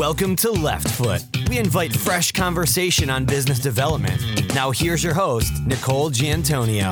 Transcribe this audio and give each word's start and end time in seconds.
Welcome 0.00 0.34
to 0.36 0.50
Left 0.50 0.88
Foot. 0.92 1.22
We 1.50 1.58
invite 1.58 1.92
fresh 1.92 2.32
conversation 2.32 3.10
on 3.10 3.26
business 3.26 3.58
development. 3.58 4.54
Now, 4.54 4.70
here's 4.70 5.04
your 5.04 5.12
host, 5.12 5.52
Nicole 5.66 6.08
Giantonio. 6.08 6.90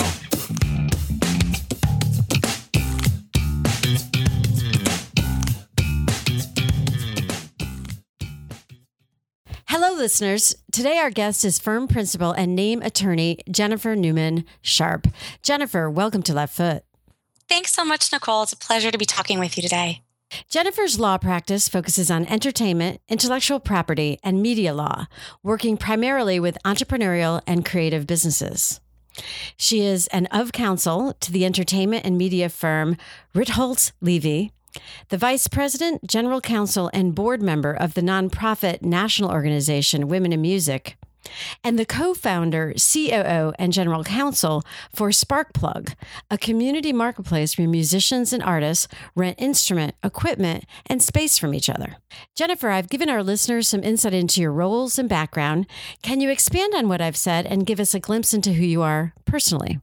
Hello, 9.64 9.94
listeners. 9.94 10.54
Today, 10.70 10.98
our 10.98 11.08
guest 11.08 11.46
is 11.46 11.58
firm 11.58 11.88
principal 11.88 12.32
and 12.32 12.54
name 12.54 12.82
attorney 12.82 13.38
Jennifer 13.50 13.96
Newman 13.96 14.44
Sharp. 14.60 15.06
Jennifer, 15.42 15.88
welcome 15.88 16.22
to 16.24 16.34
Left 16.34 16.54
Foot. 16.54 16.84
Thanks 17.48 17.72
so 17.72 17.86
much, 17.86 18.12
Nicole. 18.12 18.42
It's 18.42 18.52
a 18.52 18.58
pleasure 18.58 18.90
to 18.90 18.98
be 18.98 19.06
talking 19.06 19.38
with 19.38 19.56
you 19.56 19.62
today. 19.62 20.02
Jennifer's 20.48 20.98
law 20.98 21.18
practice 21.18 21.68
focuses 21.68 22.10
on 22.10 22.26
entertainment, 22.26 23.00
intellectual 23.08 23.60
property, 23.60 24.18
and 24.22 24.42
media 24.42 24.74
law, 24.74 25.06
working 25.42 25.76
primarily 25.76 26.38
with 26.38 26.58
entrepreneurial 26.64 27.40
and 27.46 27.64
creative 27.64 28.06
businesses. 28.06 28.80
She 29.56 29.80
is 29.80 30.06
an 30.08 30.26
of 30.26 30.52
counsel 30.52 31.14
to 31.20 31.32
the 31.32 31.44
entertainment 31.44 32.04
and 32.04 32.16
media 32.16 32.48
firm 32.48 32.96
Ritholz 33.34 33.92
Levy, 34.00 34.52
the 35.08 35.16
vice 35.16 35.48
president, 35.48 36.06
general 36.06 36.40
counsel, 36.40 36.90
and 36.92 37.14
board 37.14 37.42
member 37.42 37.72
of 37.72 37.94
the 37.94 38.02
nonprofit 38.02 38.82
national 38.82 39.30
organization 39.30 40.08
Women 40.08 40.32
in 40.32 40.42
Music, 40.42 40.97
and 41.62 41.78
the 41.78 41.84
co 41.84 42.14
founder, 42.14 42.74
COO, 42.74 43.52
and 43.58 43.72
general 43.72 44.04
counsel 44.04 44.62
for 44.94 45.10
Sparkplug, 45.10 45.94
a 46.30 46.38
community 46.38 46.92
marketplace 46.92 47.56
where 47.58 47.68
musicians 47.68 48.32
and 48.32 48.42
artists 48.42 48.88
rent 49.14 49.40
instrument, 49.40 49.94
equipment, 50.02 50.64
and 50.86 51.02
space 51.02 51.38
from 51.38 51.54
each 51.54 51.68
other. 51.68 51.96
Jennifer, 52.36 52.70
I've 52.70 52.88
given 52.88 53.08
our 53.08 53.22
listeners 53.22 53.68
some 53.68 53.82
insight 53.82 54.14
into 54.14 54.40
your 54.40 54.52
roles 54.52 54.98
and 54.98 55.08
background. 55.08 55.66
Can 56.02 56.20
you 56.20 56.30
expand 56.30 56.74
on 56.74 56.88
what 56.88 57.00
I've 57.00 57.16
said 57.16 57.46
and 57.46 57.66
give 57.66 57.80
us 57.80 57.94
a 57.94 58.00
glimpse 58.00 58.32
into 58.32 58.52
who 58.52 58.64
you 58.64 58.82
are 58.82 59.14
personally? 59.24 59.80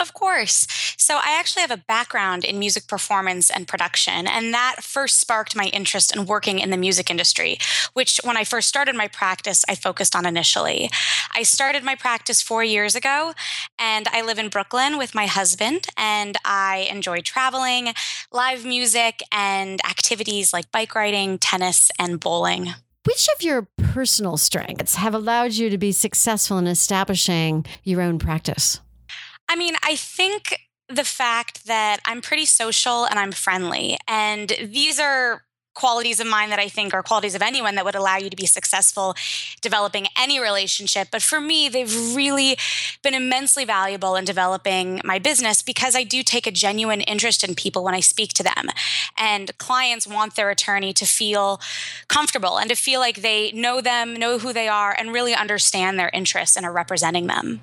Of 0.00 0.12
course. 0.12 0.66
So, 0.98 1.16
I 1.16 1.38
actually 1.38 1.62
have 1.62 1.70
a 1.70 1.76
background 1.76 2.44
in 2.44 2.58
music 2.58 2.86
performance 2.86 3.50
and 3.50 3.66
production, 3.66 4.26
and 4.26 4.52
that 4.52 4.76
first 4.82 5.18
sparked 5.20 5.56
my 5.56 5.66
interest 5.66 6.14
in 6.14 6.26
working 6.26 6.58
in 6.58 6.70
the 6.70 6.76
music 6.76 7.10
industry, 7.10 7.58
which 7.92 8.20
when 8.24 8.36
I 8.36 8.44
first 8.44 8.68
started 8.68 8.94
my 8.94 9.08
practice, 9.08 9.64
I 9.68 9.74
focused 9.74 10.16
on 10.16 10.26
initially. 10.26 10.90
I 11.34 11.42
started 11.42 11.84
my 11.84 11.94
practice 11.94 12.42
four 12.42 12.64
years 12.64 12.94
ago, 12.94 13.32
and 13.78 14.08
I 14.08 14.22
live 14.22 14.38
in 14.38 14.48
Brooklyn 14.48 14.98
with 14.98 15.14
my 15.14 15.26
husband, 15.26 15.86
and 15.96 16.36
I 16.44 16.88
enjoy 16.90 17.20
traveling, 17.20 17.92
live 18.32 18.64
music, 18.64 19.22
and 19.30 19.80
activities 19.84 20.52
like 20.52 20.70
bike 20.72 20.94
riding, 20.94 21.38
tennis, 21.38 21.90
and 21.98 22.20
bowling. 22.20 22.74
Which 23.04 23.28
of 23.36 23.42
your 23.42 23.68
personal 23.76 24.36
strengths 24.36 24.96
have 24.96 25.14
allowed 25.14 25.52
you 25.52 25.70
to 25.70 25.78
be 25.78 25.92
successful 25.92 26.58
in 26.58 26.66
establishing 26.66 27.64
your 27.84 28.00
own 28.02 28.18
practice? 28.18 28.80
I 29.48 29.56
mean, 29.56 29.74
I 29.82 29.96
think 29.96 30.68
the 30.88 31.04
fact 31.04 31.66
that 31.66 31.98
I'm 32.04 32.20
pretty 32.20 32.46
social 32.46 33.04
and 33.04 33.18
I'm 33.18 33.32
friendly, 33.32 33.98
and 34.06 34.52
these 34.62 35.00
are 35.00 35.42
qualities 35.76 36.18
of 36.18 36.26
mine 36.26 36.50
that 36.50 36.58
I 36.58 36.68
think 36.68 36.92
are 36.94 37.02
qualities 37.02 37.34
of 37.34 37.42
anyone 37.42 37.76
that 37.76 37.84
would 37.84 37.94
allow 37.94 38.16
you 38.16 38.30
to 38.30 38.36
be 38.36 38.46
successful 38.46 39.14
developing 39.60 40.06
any 40.18 40.40
relationship. 40.40 41.08
But 41.12 41.22
for 41.22 41.40
me, 41.40 41.68
they've 41.68 42.16
really 42.16 42.56
been 43.02 43.14
immensely 43.14 43.64
valuable 43.64 44.16
in 44.16 44.24
developing 44.24 45.00
my 45.04 45.18
business 45.18 45.62
because 45.62 45.94
I 45.94 46.02
do 46.02 46.22
take 46.22 46.46
a 46.46 46.50
genuine 46.50 47.02
interest 47.02 47.44
in 47.44 47.54
people 47.54 47.84
when 47.84 47.94
I 47.94 48.00
speak 48.00 48.32
to 48.34 48.42
them. 48.42 48.70
And 49.16 49.56
clients 49.58 50.06
want 50.06 50.34
their 50.34 50.50
attorney 50.50 50.92
to 50.94 51.04
feel 51.04 51.60
comfortable 52.08 52.58
and 52.58 52.70
to 52.70 52.74
feel 52.74 52.98
like 52.98 53.20
they 53.20 53.52
know 53.52 53.80
them, 53.80 54.14
know 54.14 54.38
who 54.38 54.52
they 54.52 54.68
are, 54.68 54.96
and 54.98 55.12
really 55.12 55.34
understand 55.34 55.98
their 55.98 56.10
interests 56.14 56.56
and 56.56 56.64
are 56.64 56.72
representing 56.72 57.26
them. 57.26 57.60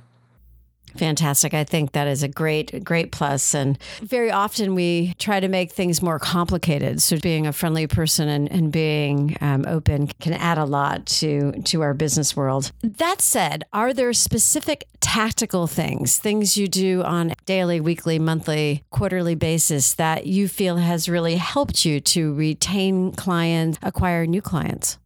Fantastic. 0.98 1.54
I 1.54 1.64
think 1.64 1.94
that 1.94 2.08
is 2.08 2.24
a 2.24 2.28
great, 2.28 2.84
great 2.84 3.12
plus. 3.12 3.54
And 3.56 3.78
very 4.02 4.32
often 4.32 4.76
we 4.76 5.16
try 5.18 5.40
to 5.40 5.48
make 5.48 5.72
things 5.72 6.02
more 6.02 6.20
complicated. 6.20 7.02
So 7.02 7.18
being 7.18 7.48
a 7.48 7.54
friendly 7.54 7.88
person 7.88 8.28
and, 8.28 8.52
and 8.52 8.72
being 8.72 9.38
um, 9.42 9.66
open 9.68 10.08
can 10.20 10.34
add 10.34 10.58
a 10.58 10.66
lot 10.66 11.06
to, 11.08 11.52
to 11.52 11.82
our 11.82 11.94
business 11.94 12.36
world. 12.36 12.72
That 12.82 13.22
said, 13.22 13.64
are 13.74 13.94
there 13.94 14.14
specific 14.14 14.88
tactical 15.00 15.68
things, 15.68 16.18
things 16.18 16.58
you 16.58 16.68
do 16.68 17.04
on 17.04 17.34
daily, 17.46 17.80
weekly, 17.80 18.20
monthly, 18.20 18.84
quarterly 18.90 19.36
basis 19.36 19.94
that 19.96 20.26
you 20.26 20.48
feel 20.48 20.78
has 20.78 21.10
really 21.10 21.36
helped 21.36 21.86
you 21.86 22.00
to 22.00 22.34
retain 22.34 23.12
clients, 23.12 23.78
acquire 23.82 24.26
new 24.26 24.42
clients? 24.42 24.98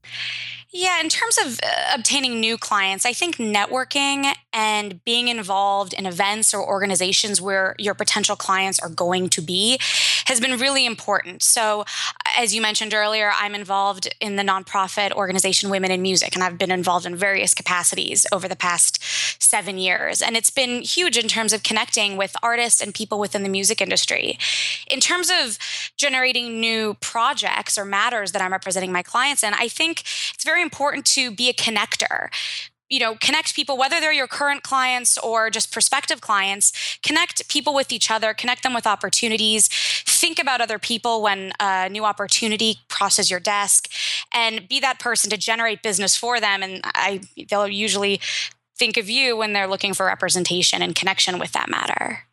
Yeah, 0.80 1.02
in 1.02 1.10
terms 1.10 1.40
of 1.44 1.60
uh, 1.64 1.96
obtaining 1.96 2.40
new 2.40 2.56
clients, 2.56 3.04
I 3.04 3.12
think 3.12 3.38
networking 3.38 4.32
and 4.54 5.04
being 5.06 5.28
involved 5.28 5.92
in 5.94 6.06
events 6.06 6.54
or 6.54 6.64
organizations 6.64 7.42
where 7.42 7.76
your 7.80 7.96
potential 7.96 8.36
clients 8.36 8.80
are 8.80 8.90
going 8.90 9.30
to 9.30 9.42
be 9.42 9.80
has 10.28 10.42
been 10.42 10.60
really 10.60 10.86
important. 10.86 11.42
So, 11.42 11.86
as 12.38 12.54
you 12.54 12.62
mentioned 12.62 12.94
earlier, 12.94 13.32
I'm 13.34 13.56
involved 13.56 14.14
in 14.20 14.36
the 14.36 14.44
nonprofit 14.44 15.14
organization 15.14 15.70
Women 15.70 15.90
in 15.90 16.02
Music, 16.02 16.36
and 16.36 16.44
I've 16.44 16.58
been 16.58 16.70
involved 16.70 17.06
in 17.06 17.16
various 17.16 17.54
capacities 17.54 18.26
over 18.34 18.50
the 18.50 18.56
past 18.56 19.02
seven 19.42 19.78
years. 19.78 20.22
And 20.22 20.36
it's 20.36 20.50
been 20.50 20.82
huge 20.82 21.18
in 21.18 21.30
terms 21.30 21.54
of 21.54 21.64
connecting 21.64 22.18
with 22.18 22.36
artists 22.44 22.82
and 22.82 22.94
people 22.94 23.20
within 23.20 23.44
the 23.44 23.50
music 23.50 23.82
industry. 23.82 24.38
In 24.92 25.00
terms 25.00 25.32
of 25.32 25.58
generating 25.96 26.60
new 26.60 26.96
projects 26.96 27.78
or 27.78 27.86
matters 27.86 28.34
that 28.34 28.42
I'm 28.42 28.52
representing 28.52 28.92
my 28.92 29.04
clients 29.04 29.44
in, 29.44 29.54
I 29.54 29.70
think 29.70 30.02
it's 30.34 30.44
very 30.44 30.62
important 30.62 31.06
to 31.06 31.32
be 31.32 31.48
a 31.48 31.54
connector 31.54 32.30
you 32.90 33.00
know 33.00 33.16
connect 33.20 33.56
people 33.56 33.78
whether 33.78 34.00
they're 34.00 34.14
your 34.14 34.28
current 34.28 34.64
clients 34.64 35.18
or 35.18 35.50
just 35.50 35.72
prospective 35.72 36.22
clients 36.22 36.98
connect 37.04 37.48
people 37.50 37.74
with 37.74 37.92
each 37.92 38.10
other 38.10 38.34
connect 38.34 38.64
them 38.64 38.74
with 38.74 38.88
opportunities 38.88 39.70
think 40.18 40.40
about 40.40 40.62
other 40.62 40.80
people 40.80 41.22
when 41.22 41.52
a 41.60 41.88
new 41.90 42.04
opportunity 42.04 42.80
crosses 42.90 43.30
your 43.30 43.40
desk 43.40 43.90
and 44.34 44.68
be 44.68 44.80
that 44.80 45.00
person 45.00 45.30
to 45.30 45.38
generate 45.38 45.84
business 45.84 46.16
for 46.16 46.40
them. 46.40 46.64
And 46.64 46.82
i 46.84 47.22
they'll 47.50 47.68
usually 47.68 48.20
think 48.78 48.98
of 48.98 49.10
you 49.10 49.38
when 49.38 49.54
they're 49.54 49.68
looking 49.68 49.94
for 49.94 50.06
representation 50.06 50.82
and 50.82 50.96
connection 50.96 51.40
with 51.40 51.52
that 51.54 51.70
matter 51.70 52.27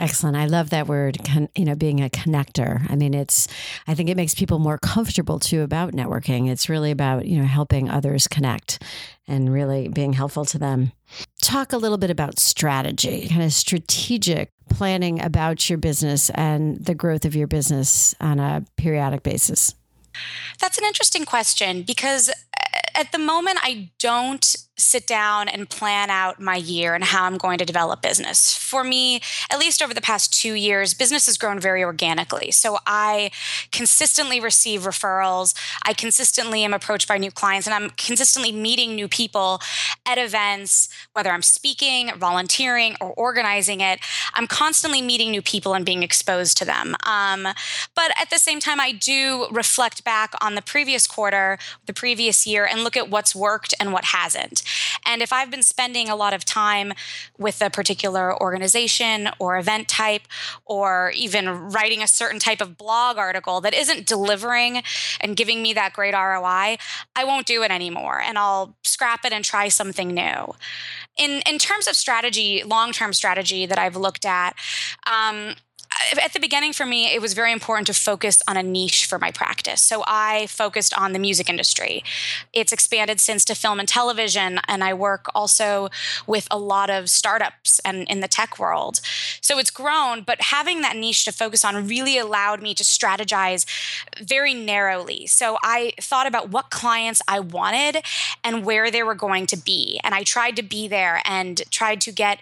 Excellent. 0.00 0.34
I 0.34 0.46
love 0.46 0.70
that 0.70 0.88
word, 0.88 1.18
con, 1.26 1.50
you 1.54 1.66
know, 1.66 1.74
being 1.74 2.02
a 2.02 2.08
connector. 2.08 2.90
I 2.90 2.96
mean, 2.96 3.12
it's, 3.12 3.46
I 3.86 3.94
think 3.94 4.08
it 4.08 4.16
makes 4.16 4.34
people 4.34 4.58
more 4.58 4.78
comfortable 4.78 5.38
too 5.38 5.60
about 5.60 5.92
networking. 5.92 6.50
It's 6.50 6.70
really 6.70 6.90
about, 6.90 7.26
you 7.26 7.38
know, 7.38 7.44
helping 7.44 7.90
others 7.90 8.26
connect 8.26 8.82
and 9.28 9.52
really 9.52 9.88
being 9.88 10.14
helpful 10.14 10.46
to 10.46 10.58
them. 10.58 10.92
Talk 11.42 11.74
a 11.74 11.76
little 11.76 11.98
bit 11.98 12.08
about 12.08 12.38
strategy, 12.38 13.28
kind 13.28 13.42
of 13.42 13.52
strategic 13.52 14.50
planning 14.70 15.22
about 15.22 15.68
your 15.68 15.78
business 15.78 16.30
and 16.30 16.82
the 16.82 16.94
growth 16.94 17.26
of 17.26 17.36
your 17.36 17.46
business 17.46 18.14
on 18.20 18.40
a 18.40 18.64
periodic 18.78 19.22
basis. 19.22 19.74
That's 20.60 20.78
an 20.78 20.84
interesting 20.84 21.26
question 21.26 21.82
because 21.82 22.30
uh, 22.30 22.32
at 22.94 23.12
the 23.12 23.18
moment, 23.18 23.58
I 23.62 23.90
don't 23.98 24.56
sit 24.80 25.06
down 25.06 25.48
and 25.48 25.68
plan 25.68 26.10
out 26.10 26.40
my 26.40 26.56
year 26.56 26.94
and 26.94 27.04
how 27.04 27.24
I'm 27.24 27.36
going 27.36 27.58
to 27.58 27.64
develop 27.64 28.02
business. 28.02 28.56
For 28.56 28.82
me, 28.82 29.20
at 29.50 29.58
least 29.58 29.82
over 29.82 29.94
the 29.94 30.00
past 30.00 30.32
two 30.32 30.54
years, 30.54 30.94
business 30.94 31.26
has 31.26 31.38
grown 31.38 31.60
very 31.60 31.84
organically. 31.84 32.50
So 32.50 32.78
I 32.86 33.30
consistently 33.72 34.40
receive 34.40 34.82
referrals. 34.82 35.54
I 35.84 35.92
consistently 35.92 36.64
am 36.64 36.74
approached 36.74 37.08
by 37.08 37.18
new 37.18 37.30
clients, 37.30 37.66
and 37.66 37.74
I'm 37.74 37.90
consistently 37.90 38.52
meeting 38.52 38.94
new 38.94 39.08
people 39.08 39.60
at 40.06 40.18
events, 40.18 40.88
whether 41.12 41.30
I'm 41.30 41.42
speaking, 41.42 42.10
volunteering, 42.16 42.96
or 43.00 43.12
organizing 43.12 43.80
it. 43.80 44.00
I'm 44.34 44.46
constantly 44.46 45.02
meeting 45.02 45.30
new 45.30 45.42
people 45.42 45.74
and 45.74 45.84
being 45.84 46.02
exposed 46.02 46.56
to 46.58 46.64
them. 46.64 46.96
Um, 47.06 47.42
but 47.94 48.12
at 48.20 48.30
the 48.30 48.38
same 48.38 48.60
time, 48.60 48.80
I 48.80 48.92
do 48.92 49.46
reflect 49.50 50.04
back 50.04 50.32
on 50.40 50.54
the 50.54 50.62
previous 50.62 51.06
quarter, 51.06 51.58
the 51.86 51.92
previous 51.92 52.46
year, 52.46 52.66
and 52.66 52.82
look 52.82 52.96
at 52.96 53.10
what's 53.10 53.34
worked 53.34 53.74
and 53.78 53.92
what 53.92 54.06
hasn't. 54.06 54.62
And 55.06 55.22
if 55.22 55.32
I've 55.32 55.50
been 55.50 55.62
spending 55.62 56.08
a 56.08 56.16
lot 56.16 56.32
of 56.32 56.44
time 56.44 56.92
with 57.38 57.60
a 57.62 57.70
particular 57.70 58.40
organization 58.40 59.28
or 59.38 59.58
event 59.58 59.88
type, 59.88 60.22
or 60.64 61.12
even 61.14 61.48
writing 61.48 62.02
a 62.02 62.08
certain 62.08 62.38
type 62.38 62.60
of 62.60 62.76
blog 62.76 63.18
article 63.18 63.60
that 63.60 63.74
isn't 63.74 64.06
delivering 64.06 64.82
and 65.20 65.36
giving 65.36 65.62
me 65.62 65.72
that 65.74 65.92
great 65.92 66.14
ROI, 66.14 66.78
I 67.16 67.24
won't 67.24 67.46
do 67.46 67.62
it 67.62 67.70
anymore 67.70 68.20
and 68.20 68.38
I'll 68.38 68.76
scrap 68.82 69.24
it 69.24 69.32
and 69.32 69.44
try 69.44 69.68
something 69.68 70.08
new. 70.08 70.54
In, 71.16 71.42
in 71.46 71.58
terms 71.58 71.86
of 71.86 71.96
strategy, 71.96 72.62
long 72.64 72.92
term 72.92 73.12
strategy 73.12 73.66
that 73.66 73.78
I've 73.78 73.96
looked 73.96 74.24
at, 74.24 74.54
um, 75.10 75.54
at 76.22 76.32
the 76.32 76.40
beginning 76.40 76.72
for 76.72 76.86
me, 76.86 77.14
it 77.14 77.20
was 77.20 77.34
very 77.34 77.52
important 77.52 77.86
to 77.86 77.94
focus 77.94 78.42
on 78.48 78.56
a 78.56 78.62
niche 78.62 79.06
for 79.06 79.18
my 79.18 79.30
practice. 79.30 79.82
So 79.82 80.02
I 80.06 80.46
focused 80.46 80.96
on 80.98 81.12
the 81.12 81.18
music 81.18 81.48
industry. 81.48 82.02
It's 82.52 82.72
expanded 82.72 83.20
since 83.20 83.44
to 83.46 83.54
film 83.54 83.78
and 83.78 83.88
television, 83.88 84.60
and 84.66 84.82
I 84.82 84.94
work 84.94 85.26
also 85.34 85.88
with 86.26 86.46
a 86.50 86.58
lot 86.58 86.90
of 86.90 87.10
startups 87.10 87.80
and 87.84 88.08
in 88.08 88.20
the 88.20 88.28
tech 88.28 88.58
world. 88.58 89.00
So 89.40 89.58
it's 89.58 89.70
grown, 89.70 90.22
but 90.22 90.40
having 90.40 90.80
that 90.82 90.96
niche 90.96 91.24
to 91.24 91.32
focus 91.32 91.64
on 91.64 91.86
really 91.86 92.18
allowed 92.18 92.62
me 92.62 92.74
to 92.74 92.84
strategize 92.84 93.66
very 94.20 94.54
narrowly. 94.54 95.26
So 95.26 95.58
I 95.62 95.92
thought 96.00 96.26
about 96.26 96.50
what 96.50 96.70
clients 96.70 97.22
I 97.28 97.40
wanted 97.40 98.04
and 98.42 98.64
where 98.64 98.90
they 98.90 99.02
were 99.02 99.14
going 99.14 99.46
to 99.46 99.56
be. 99.56 100.00
And 100.02 100.14
I 100.14 100.22
tried 100.22 100.56
to 100.56 100.62
be 100.62 100.88
there 100.88 101.20
and 101.24 101.62
tried 101.70 102.00
to 102.02 102.12
get 102.12 102.40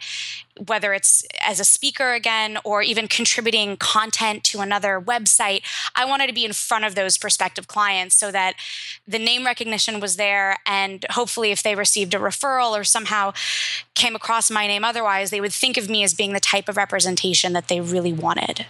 whether 0.66 0.92
it's 0.92 1.24
as 1.40 1.60
a 1.60 1.64
speaker 1.64 2.12
again 2.12 2.58
or 2.64 2.82
even 2.82 3.08
contributing 3.08 3.76
content 3.76 4.44
to 4.44 4.60
another 4.60 5.00
website, 5.00 5.62
I 5.94 6.04
wanted 6.04 6.26
to 6.28 6.32
be 6.32 6.44
in 6.44 6.52
front 6.52 6.84
of 6.84 6.94
those 6.94 7.18
prospective 7.18 7.68
clients 7.68 8.16
so 8.16 8.30
that 8.32 8.54
the 9.06 9.18
name 9.18 9.46
recognition 9.46 10.00
was 10.00 10.16
there. 10.16 10.56
And 10.66 11.04
hopefully, 11.10 11.50
if 11.50 11.62
they 11.62 11.74
received 11.74 12.14
a 12.14 12.18
referral 12.18 12.78
or 12.78 12.84
somehow 12.84 13.32
came 13.94 14.14
across 14.14 14.50
my 14.50 14.66
name 14.66 14.84
otherwise, 14.84 15.30
they 15.30 15.40
would 15.40 15.52
think 15.52 15.76
of 15.76 15.88
me 15.88 16.02
as 16.02 16.14
being 16.14 16.32
the 16.32 16.40
type 16.40 16.68
of 16.68 16.76
representation 16.76 17.52
that 17.52 17.68
they 17.68 17.80
really 17.80 18.12
wanted. 18.12 18.66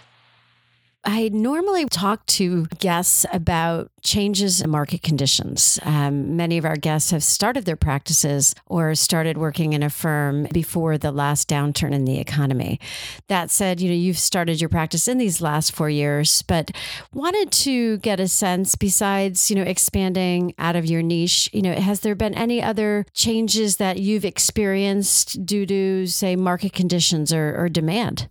I 1.05 1.29
normally 1.29 1.85
talk 1.85 2.25
to 2.25 2.65
guests 2.79 3.25
about 3.31 3.89
changes 4.03 4.59
in 4.59 4.69
market 4.69 5.01
conditions. 5.01 5.79
Um, 5.83 6.35
many 6.35 6.57
of 6.57 6.65
our 6.65 6.75
guests 6.75 7.11
have 7.11 7.23
started 7.23 7.63
their 7.63 7.77
practices 7.77 8.53
or 8.65 8.93
started 8.95 9.37
working 9.37 9.71
in 9.71 9.81
a 9.81 9.89
firm 9.89 10.47
before 10.51 10.97
the 10.97 11.13
last 11.13 11.47
downturn 11.47 11.93
in 11.93 12.03
the 12.03 12.19
economy. 12.19 12.81
That 13.27 13.49
said, 13.49 13.79
you 13.79 13.89
know, 13.89 13.95
you've 13.95 14.19
started 14.19 14.59
your 14.59 14.69
practice 14.69 15.07
in 15.07 15.17
these 15.17 15.41
last 15.41 15.71
four 15.71 15.89
years, 15.89 16.41
but 16.43 16.71
wanted 17.13 17.51
to 17.51 17.97
get 17.99 18.19
a 18.19 18.27
sense 18.27 18.75
besides, 18.75 19.49
you 19.49 19.55
know, 19.55 19.63
expanding 19.63 20.53
out 20.57 20.75
of 20.75 20.85
your 20.85 21.01
niche, 21.01 21.49
you 21.53 21.61
know, 21.61 21.75
has 21.75 22.01
there 22.01 22.15
been 22.15 22.33
any 22.33 22.61
other 22.61 23.05
changes 23.13 23.77
that 23.77 23.99
you've 23.99 24.25
experienced 24.25 25.45
due 25.45 25.65
to, 25.65 26.07
say, 26.07 26.35
market 26.35 26.73
conditions 26.73 27.31
or, 27.31 27.55
or 27.57 27.69
demand? 27.69 28.27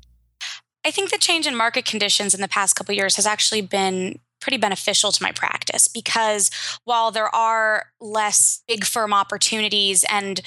I 0.85 0.91
think 0.91 1.11
the 1.11 1.19
change 1.19 1.47
in 1.47 1.57
market 1.57 1.85
conditions 1.85 2.35
in 2.35 2.41
the 2.41 2.49
past 2.49 2.77
couple 2.77 2.95
years 2.95 3.17
has 3.17 3.27
actually 3.27 3.63
been 3.63 4.21
pretty 4.41 4.57
beneficial 4.57 5.11
to 5.13 5.23
my 5.23 5.33
practice 5.33 5.89
because 5.89 6.51
while 6.85 7.11
there 7.11 7.35
are 7.35 7.87
less 8.01 8.63
big 8.69 8.85
firm 8.85 9.13
opportunities 9.13 10.05
and 10.09 10.41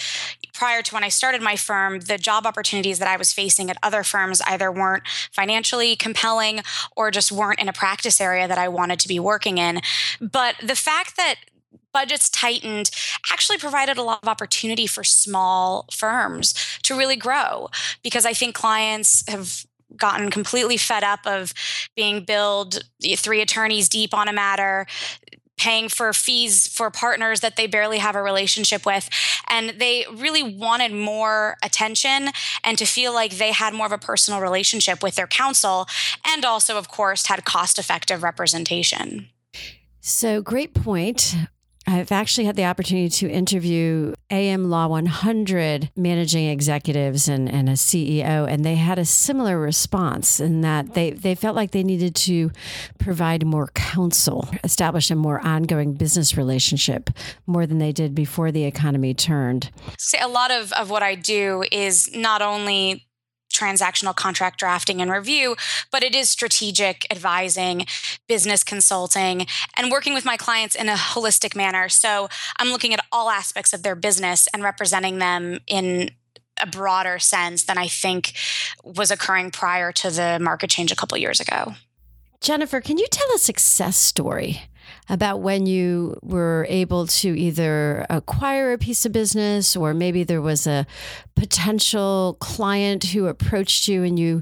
prior 0.53 0.81
to 0.81 0.93
when 0.93 1.03
I 1.03 1.09
started 1.09 1.41
my 1.41 1.55
firm 1.55 1.99
the 1.99 2.17
job 2.17 2.45
opportunities 2.45 2.99
that 2.99 3.07
I 3.07 3.17
was 3.17 3.33
facing 3.33 3.69
at 3.69 3.77
other 3.83 4.03
firms 4.03 4.41
either 4.47 4.71
weren't 4.71 5.03
financially 5.31 5.95
compelling 5.95 6.61
or 6.95 7.11
just 7.11 7.31
weren't 7.31 7.59
in 7.59 7.67
a 7.67 7.73
practice 7.73 8.21
area 8.21 8.47
that 8.47 8.57
I 8.57 8.69
wanted 8.69 8.99
to 9.01 9.07
be 9.07 9.19
working 9.19 9.57
in. 9.57 9.81
But 10.19 10.55
the 10.63 10.75
fact 10.75 11.17
that 11.17 11.35
budgets 11.93 12.29
tightened 12.29 12.89
actually 13.31 13.57
provided 13.57 13.97
a 13.97 14.03
lot 14.03 14.19
of 14.23 14.29
opportunity 14.29 14.87
for 14.87 15.03
small 15.03 15.85
firms 15.91 16.53
to 16.83 16.97
really 16.97 17.17
grow 17.17 17.69
because 18.01 18.25
I 18.25 18.33
think 18.33 18.55
clients 18.55 19.27
have 19.29 19.65
gotten 19.97 20.31
completely 20.31 20.77
fed 20.77 21.03
up 21.03 21.19
of 21.25 21.53
being 21.95 22.23
billed 22.23 22.83
three 23.17 23.41
attorneys 23.41 23.89
deep 23.89 24.13
on 24.13 24.27
a 24.27 24.33
matter 24.33 24.85
paying 25.61 25.87
for 25.87 26.11
fees 26.11 26.67
for 26.67 26.89
partners 26.89 27.41
that 27.41 27.55
they 27.55 27.67
barely 27.67 27.99
have 27.99 28.15
a 28.15 28.21
relationship 28.21 28.83
with. 28.83 29.07
And 29.47 29.75
they 29.79 30.05
really 30.11 30.41
wanted 30.41 30.91
more 30.91 31.55
attention 31.63 32.29
and 32.63 32.79
to 32.79 32.85
feel 32.85 33.13
like 33.13 33.33
they 33.33 33.51
had 33.51 33.73
more 33.73 33.85
of 33.85 33.91
a 33.91 33.99
personal 33.99 34.41
relationship 34.41 35.03
with 35.03 35.15
their 35.15 35.27
counsel 35.27 35.85
and 36.25 36.43
also, 36.43 36.77
of 36.77 36.87
course, 36.87 37.27
had 37.27 37.45
cost 37.45 37.77
effective 37.77 38.23
representation. 38.23 39.29
So, 39.99 40.41
great 40.41 40.73
point. 40.73 41.35
I've 41.87 42.11
actually 42.11 42.45
had 42.45 42.55
the 42.55 42.65
opportunity 42.65 43.09
to 43.09 43.29
interview 43.29 44.13
AM 44.29 44.69
Law 44.69 44.87
100 44.87 45.91
managing 45.95 46.47
executives 46.47 47.27
and, 47.27 47.49
and 47.49 47.67
a 47.67 47.73
CEO, 47.73 48.47
and 48.47 48.63
they 48.63 48.75
had 48.75 48.99
a 48.99 49.05
similar 49.05 49.59
response 49.59 50.39
in 50.39 50.61
that 50.61 50.93
they, 50.93 51.11
they 51.11 51.33
felt 51.33 51.55
like 51.55 51.71
they 51.71 51.83
needed 51.83 52.15
to 52.15 52.51
provide 52.99 53.45
more 53.45 53.67
counsel, 53.73 54.47
establish 54.63 55.09
a 55.09 55.15
more 55.15 55.39
ongoing 55.45 55.93
business 55.93 56.37
relationship 56.37 57.09
more 57.47 57.65
than 57.65 57.79
they 57.79 57.91
did 57.91 58.13
before 58.13 58.51
the 58.51 58.63
economy 58.65 59.13
turned. 59.13 59.71
See, 59.97 60.19
a 60.19 60.27
lot 60.27 60.51
of, 60.51 60.71
of 60.73 60.91
what 60.91 61.01
I 61.01 61.15
do 61.15 61.63
is 61.71 62.15
not 62.15 62.43
only 62.43 63.07
transactional 63.51 64.15
contract 64.15 64.59
drafting 64.59 65.01
and 65.01 65.11
review, 65.11 65.55
but 65.91 66.03
it 66.03 66.15
is 66.15 66.29
strategic 66.29 67.05
advising, 67.11 67.85
business 68.27 68.63
consulting, 68.63 69.45
and 69.75 69.91
working 69.91 70.13
with 70.13 70.25
my 70.25 70.37
clients 70.37 70.75
in 70.75 70.89
a 70.89 70.95
holistic 70.95 71.55
manner. 71.55 71.89
So 71.89 72.29
I'm 72.57 72.69
looking 72.69 72.93
at 72.93 73.05
all 73.11 73.29
aspects 73.29 73.73
of 73.73 73.83
their 73.83 73.95
business 73.95 74.47
and 74.53 74.63
representing 74.63 75.19
them 75.19 75.59
in 75.67 76.11
a 76.61 76.67
broader 76.67 77.19
sense 77.19 77.63
than 77.63 77.77
I 77.77 77.87
think 77.87 78.33
was 78.83 79.11
occurring 79.11 79.51
prior 79.51 79.91
to 79.93 80.09
the 80.11 80.37
market 80.39 80.69
change 80.69 80.91
a 80.91 80.95
couple 80.95 81.17
years 81.17 81.39
ago. 81.39 81.73
Jennifer, 82.41 82.81
can 82.81 82.97
you 82.97 83.05
tell 83.11 83.27
a 83.35 83.37
success 83.37 83.95
story 83.95 84.63
about 85.07 85.41
when 85.41 85.67
you 85.67 86.17
were 86.23 86.65
able 86.69 87.05
to 87.05 87.37
either 87.37 88.03
acquire 88.09 88.73
a 88.73 88.79
piece 88.79 89.05
of 89.05 89.11
business 89.11 89.75
or 89.75 89.93
maybe 89.93 90.23
there 90.23 90.41
was 90.41 90.65
a 90.65 90.87
potential 91.35 92.37
client 92.39 93.03
who 93.05 93.27
approached 93.27 93.87
you 93.87 94.03
and 94.03 94.17
you 94.17 94.41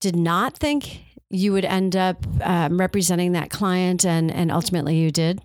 did 0.00 0.16
not 0.16 0.58
think 0.58 1.00
you 1.30 1.52
would 1.52 1.64
end 1.64 1.96
up 1.96 2.26
um, 2.42 2.78
representing 2.78 3.32
that 3.32 3.48
client 3.48 4.04
and, 4.04 4.30
and 4.30 4.52
ultimately 4.52 4.96
you 4.96 5.10
did? 5.10 5.40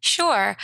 Sure 0.00 0.56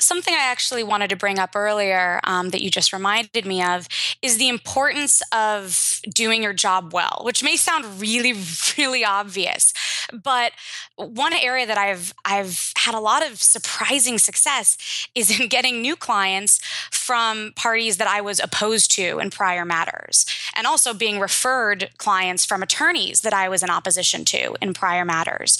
something 0.00 0.32
I 0.32 0.50
actually 0.50 0.82
wanted 0.82 1.10
to 1.10 1.16
bring 1.16 1.38
up 1.38 1.56
earlier 1.56 2.20
um, 2.24 2.50
that 2.50 2.62
you 2.62 2.70
just 2.70 2.92
reminded 2.92 3.44
me 3.44 3.62
of 3.62 3.88
is 4.22 4.38
the 4.38 4.48
importance 4.48 5.22
of 5.32 6.00
doing 6.14 6.42
your 6.42 6.52
job 6.52 6.92
well, 6.92 7.20
which 7.22 7.42
may 7.42 7.56
sound 7.56 8.00
really, 8.00 8.34
really 8.78 9.04
obvious, 9.04 9.72
but 10.12 10.52
one 10.96 11.32
area 11.32 11.66
that 11.66 11.78
I've 11.78 12.12
I've 12.24 12.72
had 12.76 12.94
a 12.94 13.00
lot 13.00 13.24
of 13.24 13.40
surprising 13.40 14.18
success 14.18 15.08
is 15.14 15.38
in 15.38 15.48
getting 15.58 15.80
new 15.80 15.96
clients 15.96 16.60
from 16.90 17.52
parties 17.56 17.98
that 17.98 18.08
I 18.08 18.20
was 18.20 18.40
opposed 18.40 18.90
to 18.92 19.18
in 19.18 19.30
prior 19.30 19.64
matters, 19.64 20.26
and 20.54 20.66
also 20.66 20.94
being 20.94 21.20
referred 21.20 21.90
clients 21.98 22.44
from 22.44 22.62
attorneys 22.62 23.20
that 23.20 23.32
I 23.32 23.48
was 23.48 23.62
in 23.62 23.70
opposition 23.70 24.24
to 24.26 24.56
in 24.60 24.74
prior 24.74 25.04
matters. 25.04 25.58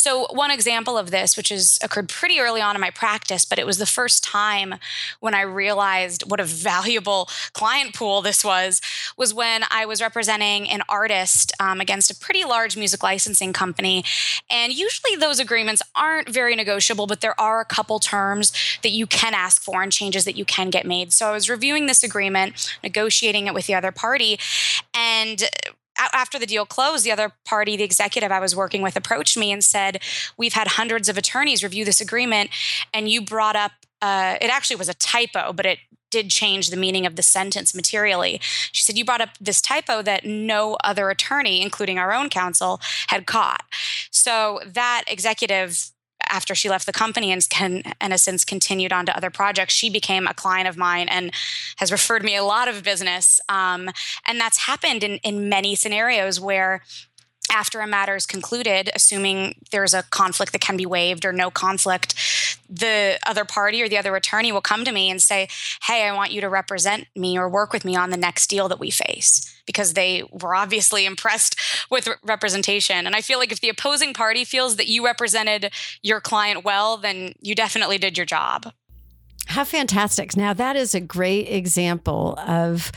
So 0.00 0.26
one 0.30 0.50
example 0.50 0.96
of 0.96 1.10
this, 1.10 1.36
which 1.36 1.50
has 1.50 1.78
occurred 1.82 2.08
pretty 2.08 2.40
early 2.40 2.62
on 2.62 2.74
in 2.74 2.80
my 2.80 2.88
practice, 2.88 3.44
but 3.44 3.58
it 3.58 3.66
was 3.66 3.76
the 3.76 3.84
first 3.84 4.24
time 4.24 4.76
when 5.20 5.34
I 5.34 5.42
realized 5.42 6.22
what 6.30 6.40
a 6.40 6.44
valuable 6.44 7.28
client 7.52 7.94
pool 7.94 8.22
this 8.22 8.42
was, 8.42 8.80
was 9.18 9.34
when 9.34 9.62
I 9.70 9.84
was 9.84 10.00
representing 10.00 10.70
an 10.70 10.80
artist 10.88 11.52
um, 11.60 11.82
against 11.82 12.10
a 12.10 12.16
pretty 12.16 12.44
large 12.44 12.78
music 12.78 13.02
licensing 13.02 13.52
company. 13.52 14.02
And 14.50 14.72
usually 14.72 15.16
those 15.16 15.38
agreements 15.38 15.82
aren't 15.94 16.30
very 16.30 16.56
negotiable, 16.56 17.06
but 17.06 17.20
there 17.20 17.38
are 17.38 17.60
a 17.60 17.66
couple 17.66 17.98
terms 17.98 18.54
that 18.82 18.92
you 18.92 19.06
can 19.06 19.34
ask 19.34 19.60
for 19.60 19.82
and 19.82 19.92
changes 19.92 20.24
that 20.24 20.36
you 20.36 20.46
can 20.46 20.70
get 20.70 20.86
made. 20.86 21.12
So 21.12 21.28
I 21.28 21.32
was 21.32 21.50
reviewing 21.50 21.84
this 21.84 22.02
agreement, 22.02 22.74
negotiating 22.82 23.48
it 23.48 23.52
with 23.52 23.66
the 23.66 23.74
other 23.74 23.92
party, 23.92 24.38
and 24.94 25.42
after 26.12 26.38
the 26.38 26.46
deal 26.46 26.66
closed, 26.66 27.04
the 27.04 27.12
other 27.12 27.32
party, 27.44 27.76
the 27.76 27.84
executive 27.84 28.32
I 28.32 28.40
was 28.40 28.56
working 28.56 28.82
with, 28.82 28.96
approached 28.96 29.36
me 29.36 29.52
and 29.52 29.62
said, 29.62 30.02
We've 30.36 30.54
had 30.54 30.68
hundreds 30.68 31.08
of 31.08 31.18
attorneys 31.18 31.62
review 31.62 31.84
this 31.84 32.00
agreement, 32.00 32.50
and 32.92 33.08
you 33.08 33.20
brought 33.20 33.56
up 33.56 33.72
uh, 34.02 34.36
it 34.40 34.50
actually 34.50 34.76
was 34.76 34.88
a 34.88 34.94
typo, 34.94 35.52
but 35.52 35.66
it 35.66 35.78
did 36.10 36.30
change 36.30 36.70
the 36.70 36.76
meaning 36.76 37.06
of 37.06 37.16
the 37.16 37.22
sentence 37.22 37.74
materially. 37.74 38.40
She 38.72 38.82
said, 38.82 38.98
You 38.98 39.04
brought 39.04 39.20
up 39.20 39.30
this 39.40 39.60
typo 39.60 40.02
that 40.02 40.24
no 40.24 40.76
other 40.82 41.10
attorney, 41.10 41.62
including 41.62 41.98
our 41.98 42.12
own 42.12 42.30
counsel, 42.30 42.80
had 43.08 43.26
caught. 43.26 43.64
So 44.10 44.60
that 44.66 45.04
executive 45.06 45.90
after 46.30 46.54
she 46.54 46.68
left 46.68 46.86
the 46.86 46.92
company 46.92 47.32
and 47.32 47.48
can 47.48 47.82
and 48.00 48.12
has 48.12 48.22
since 48.22 48.44
continued 48.44 48.92
on 48.92 49.06
to 49.06 49.16
other 49.16 49.30
projects 49.30 49.74
she 49.74 49.90
became 49.90 50.26
a 50.26 50.34
client 50.34 50.68
of 50.68 50.76
mine 50.76 51.08
and 51.08 51.32
has 51.76 51.90
referred 51.90 52.22
me 52.22 52.36
a 52.36 52.44
lot 52.44 52.68
of 52.68 52.82
business. 52.82 53.40
Um, 53.48 53.90
and 54.26 54.40
that's 54.40 54.58
happened 54.58 55.02
in, 55.02 55.16
in 55.18 55.48
many 55.48 55.74
scenarios 55.74 56.40
where 56.40 56.82
after 57.50 57.80
a 57.80 57.86
matter 57.86 58.16
is 58.16 58.26
concluded, 58.26 58.90
assuming 58.94 59.56
there's 59.70 59.92
a 59.92 60.04
conflict 60.04 60.52
that 60.52 60.60
can 60.60 60.76
be 60.76 60.86
waived 60.86 61.24
or 61.24 61.32
no 61.32 61.50
conflict, 61.50 62.14
the 62.68 63.18
other 63.26 63.44
party 63.44 63.82
or 63.82 63.88
the 63.88 63.98
other 63.98 64.14
attorney 64.16 64.52
will 64.52 64.60
come 64.60 64.84
to 64.84 64.92
me 64.92 65.10
and 65.10 65.20
say, 65.20 65.48
Hey, 65.82 66.06
I 66.06 66.14
want 66.14 66.32
you 66.32 66.40
to 66.40 66.48
represent 66.48 67.06
me 67.16 67.38
or 67.38 67.48
work 67.48 67.72
with 67.72 67.84
me 67.84 67.96
on 67.96 68.10
the 68.10 68.16
next 68.16 68.48
deal 68.48 68.68
that 68.68 68.78
we 68.78 68.90
face 68.90 69.52
because 69.66 69.94
they 69.94 70.22
were 70.30 70.54
obviously 70.54 71.04
impressed 71.12 71.56
with 71.90 72.08
representation. 72.22 73.06
And 73.06 73.14
I 73.14 73.20
feel 73.20 73.38
like 73.38 73.52
if 73.52 73.60
the 73.60 73.68
opposing 73.68 74.14
party 74.14 74.44
feels 74.44 74.76
that 74.76 74.88
you 74.88 75.04
represented 75.04 75.72
your 76.02 76.20
client 76.20 76.64
well, 76.64 76.96
then 76.96 77.34
you 77.40 77.54
definitely 77.54 77.98
did 77.98 78.16
your 78.16 78.26
job. 78.26 78.72
How 79.46 79.64
fantastic. 79.64 80.36
Now, 80.36 80.52
that 80.54 80.76
is 80.76 80.94
a 80.94 81.00
great 81.00 81.48
example 81.48 82.38
of 82.38 82.92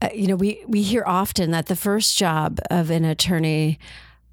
uh, 0.00 0.08
you 0.14 0.26
know, 0.26 0.36
we 0.36 0.62
we 0.66 0.82
hear 0.82 1.02
often 1.06 1.50
that 1.50 1.66
the 1.66 1.76
first 1.76 2.16
job 2.16 2.60
of 2.70 2.90
an 2.90 3.04
attorney 3.04 3.78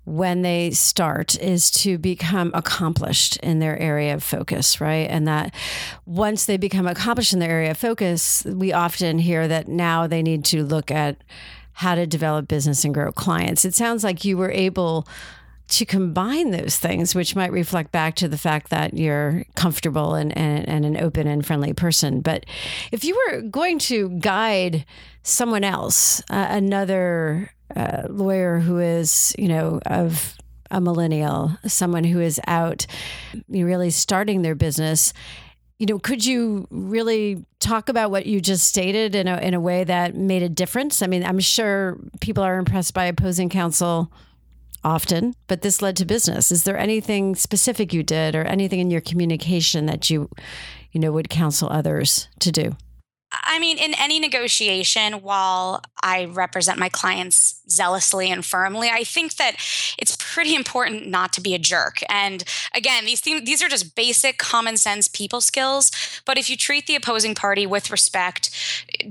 when 0.05 0.43
they 0.43 0.69
start 0.69 1.39
is 1.41 1.71
to 1.71 1.97
become 1.97 2.51
accomplished 2.53 3.37
in 3.37 3.57
their 3.57 3.77
area 3.79 4.13
of 4.13 4.23
focus, 4.23 4.79
right? 4.79 5.09
And 5.09 5.27
that 5.27 5.53
once 6.05 6.45
they 6.45 6.57
become 6.57 6.85
accomplished 6.85 7.33
in 7.33 7.39
their 7.39 7.49
area 7.49 7.71
of 7.71 7.77
focus, 7.77 8.45
we 8.45 8.71
often 8.71 9.17
hear 9.17 9.47
that 9.47 9.67
now 9.67 10.05
they 10.05 10.21
need 10.21 10.45
to 10.45 10.63
look 10.63 10.91
at 10.91 11.17
how 11.73 11.95
to 11.95 12.05
develop 12.05 12.47
business 12.47 12.85
and 12.85 12.93
grow 12.93 13.11
clients. 13.11 13.65
It 13.65 13.73
sounds 13.73 14.03
like 14.03 14.23
you 14.23 14.37
were 14.37 14.51
able 14.51 15.07
to 15.67 15.85
combine 15.85 16.51
those 16.51 16.77
things, 16.77 17.15
which 17.15 17.35
might 17.35 17.51
reflect 17.51 17.91
back 17.91 18.15
to 18.15 18.27
the 18.27 18.37
fact 18.37 18.69
that 18.69 18.93
you're 18.93 19.43
comfortable 19.55 20.13
and, 20.13 20.35
and, 20.37 20.67
and 20.67 20.85
an 20.85 20.97
open 20.97 21.27
and 21.27 21.45
friendly 21.45 21.73
person. 21.73 22.21
But 22.21 22.45
if 22.91 23.03
you 23.03 23.19
were 23.27 23.41
going 23.41 23.79
to 23.79 24.09
guide 24.19 24.85
someone 25.23 25.63
else, 25.63 26.21
uh, 26.29 26.47
another 26.49 27.51
uh, 27.75 28.03
lawyer 28.09 28.59
who 28.59 28.77
is, 28.77 29.33
you 29.39 29.47
know, 29.47 29.79
of 29.87 30.35
a 30.69 30.79
millennial, 30.79 31.57
someone 31.65 32.03
who 32.03 32.19
is 32.19 32.39
out 32.45 32.85
really 33.49 33.89
starting 33.89 34.43
their 34.43 34.55
business, 34.55 35.13
you 35.79 35.87
know, 35.87 35.99
could 35.99 36.25
you 36.25 36.67
really 36.69 37.43
talk 37.59 37.89
about 37.89 38.11
what 38.11 38.25
you 38.25 38.39
just 38.39 38.67
stated 38.67 39.15
in 39.15 39.27
a, 39.27 39.37
in 39.37 39.53
a 39.53 39.59
way 39.59 39.83
that 39.83 40.15
made 40.15 40.43
a 40.43 40.49
difference? 40.49 41.01
I 41.01 41.07
mean, 41.07 41.25
I'm 41.25 41.39
sure 41.39 41.97
people 42.21 42.43
are 42.43 42.57
impressed 42.57 42.93
by 42.93 43.05
opposing 43.05 43.49
counsel 43.49 44.11
often, 44.85 45.33
but 45.47 45.61
this 45.61 45.81
led 45.81 45.97
to 45.97 46.05
business. 46.05 46.51
Is 46.51 46.63
there 46.63 46.77
anything 46.77 47.35
specific 47.35 47.91
you 47.91 48.03
did 48.03 48.35
or 48.35 48.43
anything 48.43 48.79
in 48.79 48.91
your 48.91 49.01
communication 49.01 49.87
that 49.87 50.09
you, 50.09 50.29
you 50.91 51.01
know, 51.01 51.11
would 51.11 51.29
counsel 51.29 51.67
others 51.69 52.29
to 52.39 52.51
do? 52.51 52.77
I 53.43 53.59
mean, 53.59 53.77
in 53.77 53.93
any 53.99 54.19
negotiation, 54.19 55.13
while 55.21 55.81
I 56.01 56.25
represent 56.25 56.79
my 56.79 56.89
clients 56.89 57.61
zealously 57.69 58.31
and 58.31 58.45
firmly, 58.45 58.89
I 58.89 59.03
think 59.03 59.35
that 59.35 59.55
it's 59.97 60.15
pretty 60.17 60.55
important 60.55 61.07
not 61.07 61.33
to 61.33 61.41
be 61.41 61.53
a 61.53 61.59
jerk. 61.59 61.97
And 62.09 62.43
again, 62.73 63.05
these 63.05 63.19
things, 63.19 63.43
these 63.43 63.61
are 63.61 63.67
just 63.67 63.95
basic 63.95 64.37
common 64.37 64.77
sense 64.77 65.07
people 65.07 65.41
skills. 65.41 65.91
But 66.25 66.37
if 66.37 66.49
you 66.49 66.55
treat 66.55 66.87
the 66.87 66.95
opposing 66.95 67.35
party 67.35 67.65
with 67.65 67.91
respect, 67.91 68.51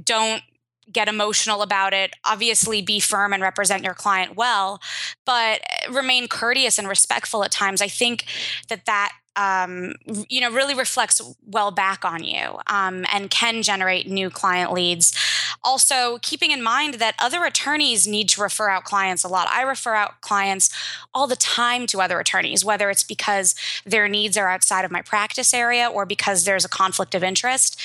don't 0.05 0.43
get 0.93 1.09
emotional 1.09 1.63
about 1.63 1.93
it. 1.93 2.15
Obviously, 2.25 2.83
be 2.83 3.01
firm 3.01 3.33
and 3.33 3.43
represent 3.43 3.85
your 3.85 3.95
client 3.95 4.37
well, 4.37 4.81
but 5.25 5.61
remain 5.91 6.29
courteous 6.29 6.79
and 6.79 6.89
respectful 6.89 7.45
at 7.45 7.51
times. 7.51 7.81
I 7.81 7.89
think 7.89 8.25
that 8.69 8.87
that 8.87 9.13
um, 9.37 9.95
you 10.29 10.41
know, 10.41 10.51
really 10.51 10.75
reflects 10.75 11.21
well 11.47 11.71
back 11.71 12.05
on 12.05 12.23
you 12.23 12.59
um, 12.67 13.05
and 13.13 13.31
can 13.31 13.63
generate 13.63 14.09
new 14.09 14.31
client 14.31 14.73
leads. 14.73 15.13
Also, 15.63 16.19
keeping 16.23 16.51
in 16.51 16.63
mind 16.63 16.95
that 16.95 17.15
other 17.19 17.45
attorneys 17.45 18.07
need 18.07 18.29
to 18.29 18.43
refer 18.43 18.69
out 18.69 18.85
clients 18.85 19.25
a 19.25 19.29
lot. 19.29 19.49
I 19.49 19.63
refer 19.63 19.95
out 19.95 20.21
clients 20.21 20.71
all 21.13 21.27
the 21.27 21.37
time 21.37 21.87
to 21.89 22.01
other 22.01 22.21
attorneys, 22.21 22.65
whether 22.65 22.91
it's 22.91 23.03
because 23.03 23.55
their 23.85 24.09
needs 24.09 24.37
are 24.37 24.49
outside 24.49 24.85
of 24.85 24.91
my 24.91 25.03
practice 25.03 25.53
area 25.55 25.89
or 25.89 26.07
because 26.07 26.45
there's 26.45 26.65
a 26.65 26.69
conflict 26.69 27.15
of 27.15 27.25
interest 27.25 27.81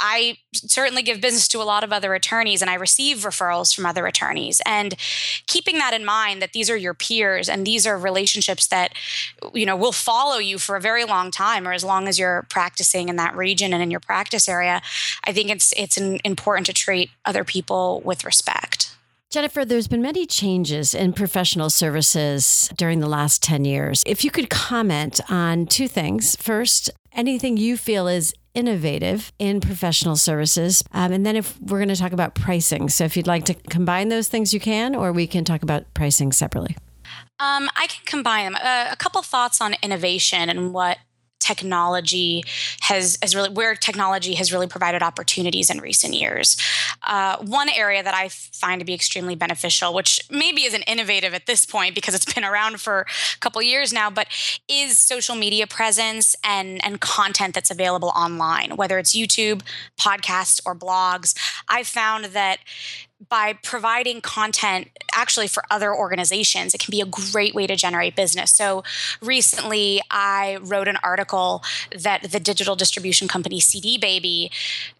I 0.00 0.38
certainly 0.54 1.02
give 1.02 1.20
business 1.20 1.48
to 1.48 1.62
a 1.62 1.64
lot 1.64 1.84
of 1.84 1.92
other 1.92 2.14
attorneys 2.14 2.62
and 2.62 2.70
I 2.70 2.74
receive 2.74 3.18
referrals 3.18 3.74
from 3.74 3.86
other 3.86 4.06
attorneys. 4.06 4.60
And 4.66 4.94
keeping 5.46 5.78
that 5.78 5.94
in 5.94 6.04
mind 6.04 6.42
that 6.42 6.52
these 6.52 6.70
are 6.70 6.76
your 6.76 6.94
peers 6.94 7.48
and 7.48 7.66
these 7.66 7.86
are 7.86 7.98
relationships 7.98 8.66
that 8.68 8.92
you 9.54 9.66
know 9.66 9.76
will 9.76 9.92
follow 9.92 10.38
you 10.38 10.58
for 10.58 10.76
a 10.76 10.80
very 10.80 11.04
long 11.04 11.30
time 11.30 11.66
or 11.66 11.72
as 11.72 11.84
long 11.84 12.08
as 12.08 12.18
you're 12.18 12.46
practicing 12.50 13.08
in 13.08 13.16
that 13.16 13.36
region 13.36 13.72
and 13.72 13.82
in 13.82 13.90
your 13.90 14.00
practice 14.00 14.48
area, 14.48 14.80
I 15.24 15.32
think 15.32 15.50
it's 15.50 15.72
it's 15.76 15.96
important 15.96 16.66
to 16.66 16.72
treat 16.72 17.10
other 17.24 17.44
people 17.44 18.00
with 18.04 18.24
respect. 18.24 18.94
Jennifer, 19.30 19.62
there's 19.62 19.88
been 19.88 20.00
many 20.00 20.24
changes 20.24 20.94
in 20.94 21.12
professional 21.12 21.68
services 21.68 22.70
during 22.78 23.00
the 23.00 23.06
last 23.06 23.42
10 23.42 23.66
years. 23.66 24.02
If 24.06 24.24
you 24.24 24.30
could 24.30 24.48
comment 24.48 25.20
on 25.28 25.66
two 25.66 25.86
things. 25.86 26.34
First, 26.36 26.88
anything 27.12 27.58
you 27.58 27.76
feel 27.76 28.08
is 28.08 28.32
innovative 28.54 29.32
in 29.38 29.60
professional 29.60 30.16
services. 30.16 30.82
Um, 30.92 31.12
and 31.12 31.24
then 31.24 31.36
if 31.36 31.60
we're 31.60 31.78
going 31.78 31.88
to 31.88 31.96
talk 31.96 32.12
about 32.12 32.34
pricing. 32.34 32.88
So 32.88 33.04
if 33.04 33.16
you'd 33.16 33.26
like 33.26 33.44
to 33.46 33.54
combine 33.54 34.08
those 34.08 34.28
things, 34.28 34.52
you 34.52 34.60
can, 34.60 34.94
or 34.94 35.12
we 35.12 35.26
can 35.26 35.44
talk 35.44 35.62
about 35.62 35.92
pricing 35.94 36.32
separately. 36.32 36.76
Um, 37.40 37.68
I 37.76 37.86
can 37.86 38.04
combine 38.04 38.52
them. 38.52 38.56
Uh, 38.56 38.88
a 38.90 38.96
couple 38.96 39.22
thoughts 39.22 39.60
on 39.60 39.74
innovation 39.82 40.48
and 40.48 40.74
what 40.74 40.98
technology 41.40 42.44
has, 42.80 43.18
has 43.22 43.34
really 43.34 43.50
where 43.50 43.74
technology 43.74 44.34
has 44.34 44.52
really 44.52 44.66
provided 44.66 45.02
opportunities 45.02 45.70
in 45.70 45.78
recent 45.78 46.14
years. 46.14 46.56
Uh, 47.06 47.36
one 47.38 47.68
area 47.68 48.02
that 48.02 48.14
I 48.14 48.28
find 48.28 48.80
to 48.80 48.84
be 48.84 48.94
extremely 48.94 49.34
beneficial, 49.34 49.94
which 49.94 50.20
maybe 50.30 50.64
isn't 50.64 50.82
innovative 50.82 51.34
at 51.34 51.46
this 51.46 51.64
point 51.64 51.94
because 51.94 52.14
it's 52.14 52.32
been 52.34 52.44
around 52.44 52.80
for 52.80 53.00
a 53.00 53.38
couple 53.40 53.62
years 53.62 53.92
now, 53.92 54.10
but 54.10 54.28
is 54.68 54.98
social 54.98 55.34
media 55.36 55.66
presence 55.66 56.36
and 56.44 56.84
and 56.84 57.00
content 57.00 57.54
that's 57.54 57.70
available 57.70 58.12
online, 58.14 58.76
whether 58.76 58.98
it's 58.98 59.14
YouTube, 59.16 59.62
podcasts, 59.98 60.60
or 60.66 60.74
blogs. 60.74 61.34
I've 61.68 61.86
found 61.86 62.26
that 62.26 62.58
by 63.28 63.52
providing 63.64 64.20
content 64.20 64.88
actually 65.14 65.48
for 65.48 65.64
other 65.70 65.94
organizations 65.94 66.74
it 66.74 66.80
can 66.80 66.90
be 66.90 67.00
a 67.00 67.06
great 67.06 67.54
way 67.54 67.66
to 67.66 67.74
generate 67.74 68.14
business. 68.14 68.52
So 68.52 68.84
recently 69.20 70.00
i 70.10 70.58
wrote 70.62 70.88
an 70.88 70.98
article 71.02 71.62
that 71.96 72.30
the 72.30 72.40
digital 72.40 72.76
distribution 72.76 73.28
company 73.28 73.60
cd 73.60 73.98
baby 73.98 74.50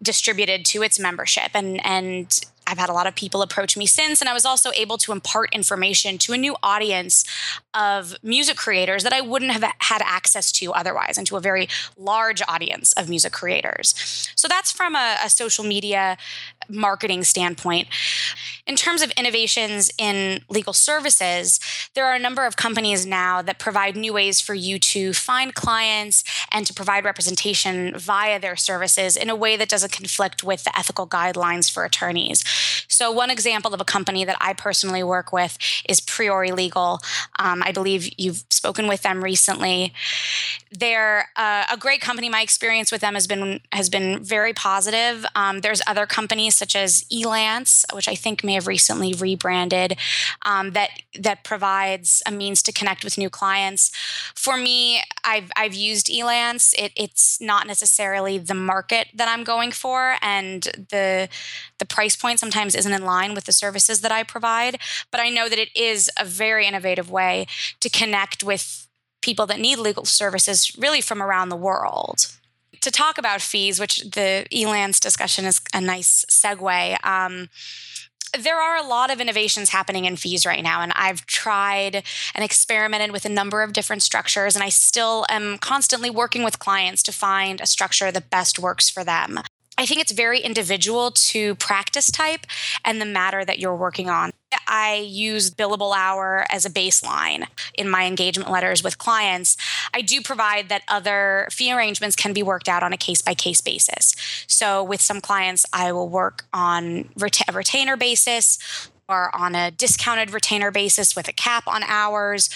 distributed 0.01 0.65
to 0.65 0.83
its 0.83 0.99
membership 0.99 1.51
and 1.53 1.83
and 1.85 2.41
I've 2.69 2.77
had 2.77 2.89
a 2.89 2.93
lot 2.93 3.07
of 3.07 3.15
people 3.15 3.41
approach 3.41 3.75
me 3.75 3.85
since, 3.85 4.21
and 4.21 4.29
I 4.29 4.33
was 4.33 4.45
also 4.45 4.71
able 4.75 4.97
to 4.99 5.11
impart 5.11 5.53
information 5.53 6.17
to 6.19 6.33
a 6.33 6.37
new 6.37 6.55
audience 6.61 7.25
of 7.73 8.15
music 8.23 8.57
creators 8.57 9.03
that 9.03 9.13
I 9.13 9.21
wouldn't 9.21 9.51
have 9.51 9.63
had 9.79 10.01
access 10.05 10.51
to 10.53 10.71
otherwise, 10.73 11.17
and 11.17 11.25
to 11.27 11.37
a 11.37 11.39
very 11.39 11.67
large 11.97 12.41
audience 12.47 12.93
of 12.93 13.09
music 13.09 13.33
creators. 13.33 13.95
So 14.35 14.47
that's 14.47 14.71
from 14.71 14.95
a, 14.95 15.17
a 15.23 15.29
social 15.29 15.63
media 15.63 16.17
marketing 16.69 17.23
standpoint. 17.23 17.87
In 18.69 18.75
terms 18.75 19.01
of 19.01 19.09
innovations 19.17 19.89
in 19.97 20.41
legal 20.47 20.73
services, 20.73 21.59
there 21.95 22.05
are 22.05 22.13
a 22.13 22.19
number 22.19 22.45
of 22.45 22.55
companies 22.55 23.03
now 23.03 23.41
that 23.41 23.57
provide 23.57 23.95
new 23.95 24.13
ways 24.13 24.39
for 24.39 24.53
you 24.53 24.77
to 24.77 25.11
find 25.11 25.55
clients 25.55 26.23
and 26.51 26.67
to 26.67 26.73
provide 26.75 27.03
representation 27.03 27.97
via 27.97 28.39
their 28.39 28.55
services 28.55 29.17
in 29.17 29.27
a 29.27 29.35
way 29.35 29.57
that 29.57 29.69
doesn't 29.69 29.91
conflict 29.91 30.43
with 30.43 30.65
the 30.65 30.77
ethical 30.77 31.07
guidelines 31.07 31.71
for 31.71 31.83
attorneys. 31.83 32.43
So, 32.87 33.11
one 33.11 33.31
example 33.31 33.73
of 33.73 33.81
a 33.81 33.85
company 33.85 34.23
that 34.23 34.37
I 34.39 34.53
personally 34.53 35.01
work 35.01 35.33
with 35.33 35.57
is 35.87 35.99
Priori 35.99 36.51
Legal. 36.51 36.99
Um, 37.39 37.63
I 37.63 37.71
believe 37.71 38.07
you've 38.19 38.43
spoken 38.51 38.87
with 38.87 39.01
them 39.01 39.23
recently. 39.23 39.93
They're 40.71 41.29
uh, 41.35 41.65
a 41.71 41.77
great 41.77 42.01
company. 42.01 42.29
My 42.29 42.43
experience 42.43 42.91
with 42.91 43.01
them 43.01 43.15
has 43.15 43.25
been 43.25 43.61
has 43.71 43.89
been 43.89 44.23
very 44.23 44.53
positive. 44.53 45.25
Um, 45.33 45.61
there's 45.61 45.81
other 45.87 46.05
companies 46.05 46.53
such 46.53 46.75
as 46.75 47.05
Elance, 47.11 47.83
which 47.95 48.07
I 48.07 48.13
think 48.13 48.43
may 48.43 48.58
have 48.59 48.67
recently 48.67 49.13
rebranded, 49.13 49.97
um, 50.43 50.71
that 50.71 50.89
that 51.27 51.43
provides 51.43 52.21
a 52.25 52.31
means 52.31 52.61
to 52.63 52.71
connect 52.71 53.03
with 53.03 53.17
new 53.17 53.29
clients. 53.29 53.91
For 54.35 54.55
me, 54.57 55.01
I've 55.23 55.49
I've 55.55 55.73
used 55.91 56.07
Elance. 56.07 56.73
It, 56.77 56.91
it's 56.95 57.39
not 57.41 57.67
necessarily 57.67 58.37
the 58.37 58.53
market 58.73 59.07
that 59.15 59.27
I'm 59.27 59.43
going 59.43 59.71
for, 59.71 60.15
and 60.21 60.63
the 60.63 61.29
the 61.79 61.85
price 61.85 62.15
point 62.15 62.39
sometimes 62.39 62.75
isn't 62.75 62.93
in 62.99 63.05
line 63.05 63.33
with 63.33 63.45
the 63.45 63.53
services 63.53 64.01
that 64.01 64.11
I 64.11 64.23
provide. 64.23 64.79
But 65.11 65.21
I 65.21 65.29
know 65.29 65.49
that 65.49 65.59
it 65.59 65.75
is 65.75 66.09
a 66.17 66.25
very 66.25 66.67
innovative 66.67 67.09
way 67.09 67.47
to 67.79 67.89
connect 67.89 68.43
with 68.43 68.87
people 69.21 69.45
that 69.47 69.59
need 69.59 69.77
legal 69.77 70.05
services 70.05 70.77
really 70.77 71.01
from 71.01 71.21
around 71.21 71.49
the 71.49 71.55
world. 71.55 72.35
To 72.81 72.91
talk 72.91 73.17
about 73.17 73.41
fees, 73.41 73.79
which 73.79 73.97
the 74.11 74.45
Elance 74.51 74.99
discussion 74.99 75.45
is 75.45 75.59
a 75.73 75.81
nice 75.81 76.25
segue. 76.29 77.05
Um, 77.05 77.49
there 78.37 78.59
are 78.59 78.77
a 78.77 78.87
lot 78.87 79.11
of 79.11 79.19
innovations 79.19 79.69
happening 79.69 80.05
in 80.05 80.15
fees 80.15 80.45
right 80.45 80.63
now, 80.63 80.81
and 80.81 80.91
I've 80.95 81.25
tried 81.25 82.03
and 82.35 82.43
experimented 82.43 83.11
with 83.11 83.25
a 83.25 83.29
number 83.29 83.61
of 83.61 83.73
different 83.73 84.03
structures, 84.03 84.55
and 84.55 84.63
I 84.63 84.69
still 84.69 85.25
am 85.29 85.57
constantly 85.57 86.09
working 86.09 86.43
with 86.43 86.59
clients 86.59 87.03
to 87.03 87.11
find 87.11 87.61
a 87.61 87.65
structure 87.65 88.11
that 88.11 88.29
best 88.29 88.59
works 88.59 88.89
for 88.89 89.03
them. 89.03 89.39
I 89.79 89.85
think 89.85 90.01
it's 90.01 90.11
very 90.11 90.41
individual 90.41 91.09
to 91.09 91.55
practice 91.55 92.11
type 92.11 92.45
and 92.83 92.99
the 92.99 93.05
matter 93.05 93.45
that 93.45 93.59
you're 93.59 93.77
working 93.77 94.09
on. 94.09 94.31
I 94.67 94.95
use 94.95 95.49
billable 95.49 95.95
hour 95.95 96.45
as 96.51 96.65
a 96.65 96.69
baseline 96.69 97.45
in 97.75 97.89
my 97.89 98.05
engagement 98.05 98.51
letters 98.51 98.83
with 98.83 98.97
clients. 98.97 99.55
I 99.93 100.01
do 100.01 100.19
provide 100.21 100.67
that 100.67 100.81
other 100.89 101.47
fee 101.49 101.71
arrangements 101.71 102.17
can 102.17 102.33
be 102.33 102.43
worked 102.43 102.67
out 102.67 102.83
on 102.83 102.91
a 102.91 102.97
case 102.97 103.21
by 103.21 103.33
case 103.35 103.61
basis. 103.61 104.13
So, 104.47 104.83
with 104.83 104.99
some 104.99 105.21
clients, 105.21 105.65
I 105.71 105.93
will 105.93 106.09
work 106.09 106.43
on 106.51 107.09
a 107.47 107.53
retainer 107.53 107.95
basis 107.95 108.59
or 109.09 109.35
on 109.35 109.55
a 109.55 109.71
discounted 109.71 110.31
retainer 110.31 110.71
basis 110.71 111.15
with 111.15 111.27
a 111.27 111.33
cap 111.33 111.67
on 111.67 111.83
hours, 111.83 112.49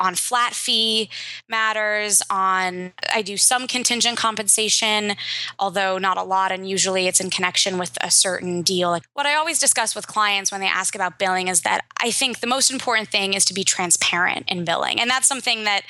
on 0.00 0.14
flat 0.14 0.54
fee 0.54 1.08
matters, 1.48 2.22
on 2.30 2.92
I 3.12 3.22
do 3.22 3.36
some 3.36 3.68
contingent 3.68 4.16
compensation, 4.16 5.12
although 5.58 5.98
not 5.98 6.16
a 6.16 6.22
lot, 6.22 6.50
and 6.50 6.68
usually 6.68 7.06
it's 7.06 7.20
in 7.20 7.30
connection 7.30 7.78
with 7.78 7.96
a 8.00 8.10
certain 8.10 8.62
deal. 8.62 8.98
What 9.14 9.26
I 9.26 9.34
always 9.34 9.60
discuss 9.60 9.94
with 9.94 10.06
clients 10.06 10.50
when 10.50 10.60
they 10.60 10.66
ask 10.66 10.94
about 10.94 11.18
billing 11.18 11.48
is 11.48 11.60
that 11.60 11.84
I 12.00 12.10
think 12.10 12.40
the 12.40 12.46
most 12.46 12.70
important 12.70 13.08
thing 13.08 13.34
is 13.34 13.44
to 13.44 13.54
be 13.54 13.62
transparent 13.62 14.46
in 14.48 14.64
billing. 14.64 15.00
And 15.00 15.08
that's 15.10 15.28
something 15.28 15.64
that 15.64 15.82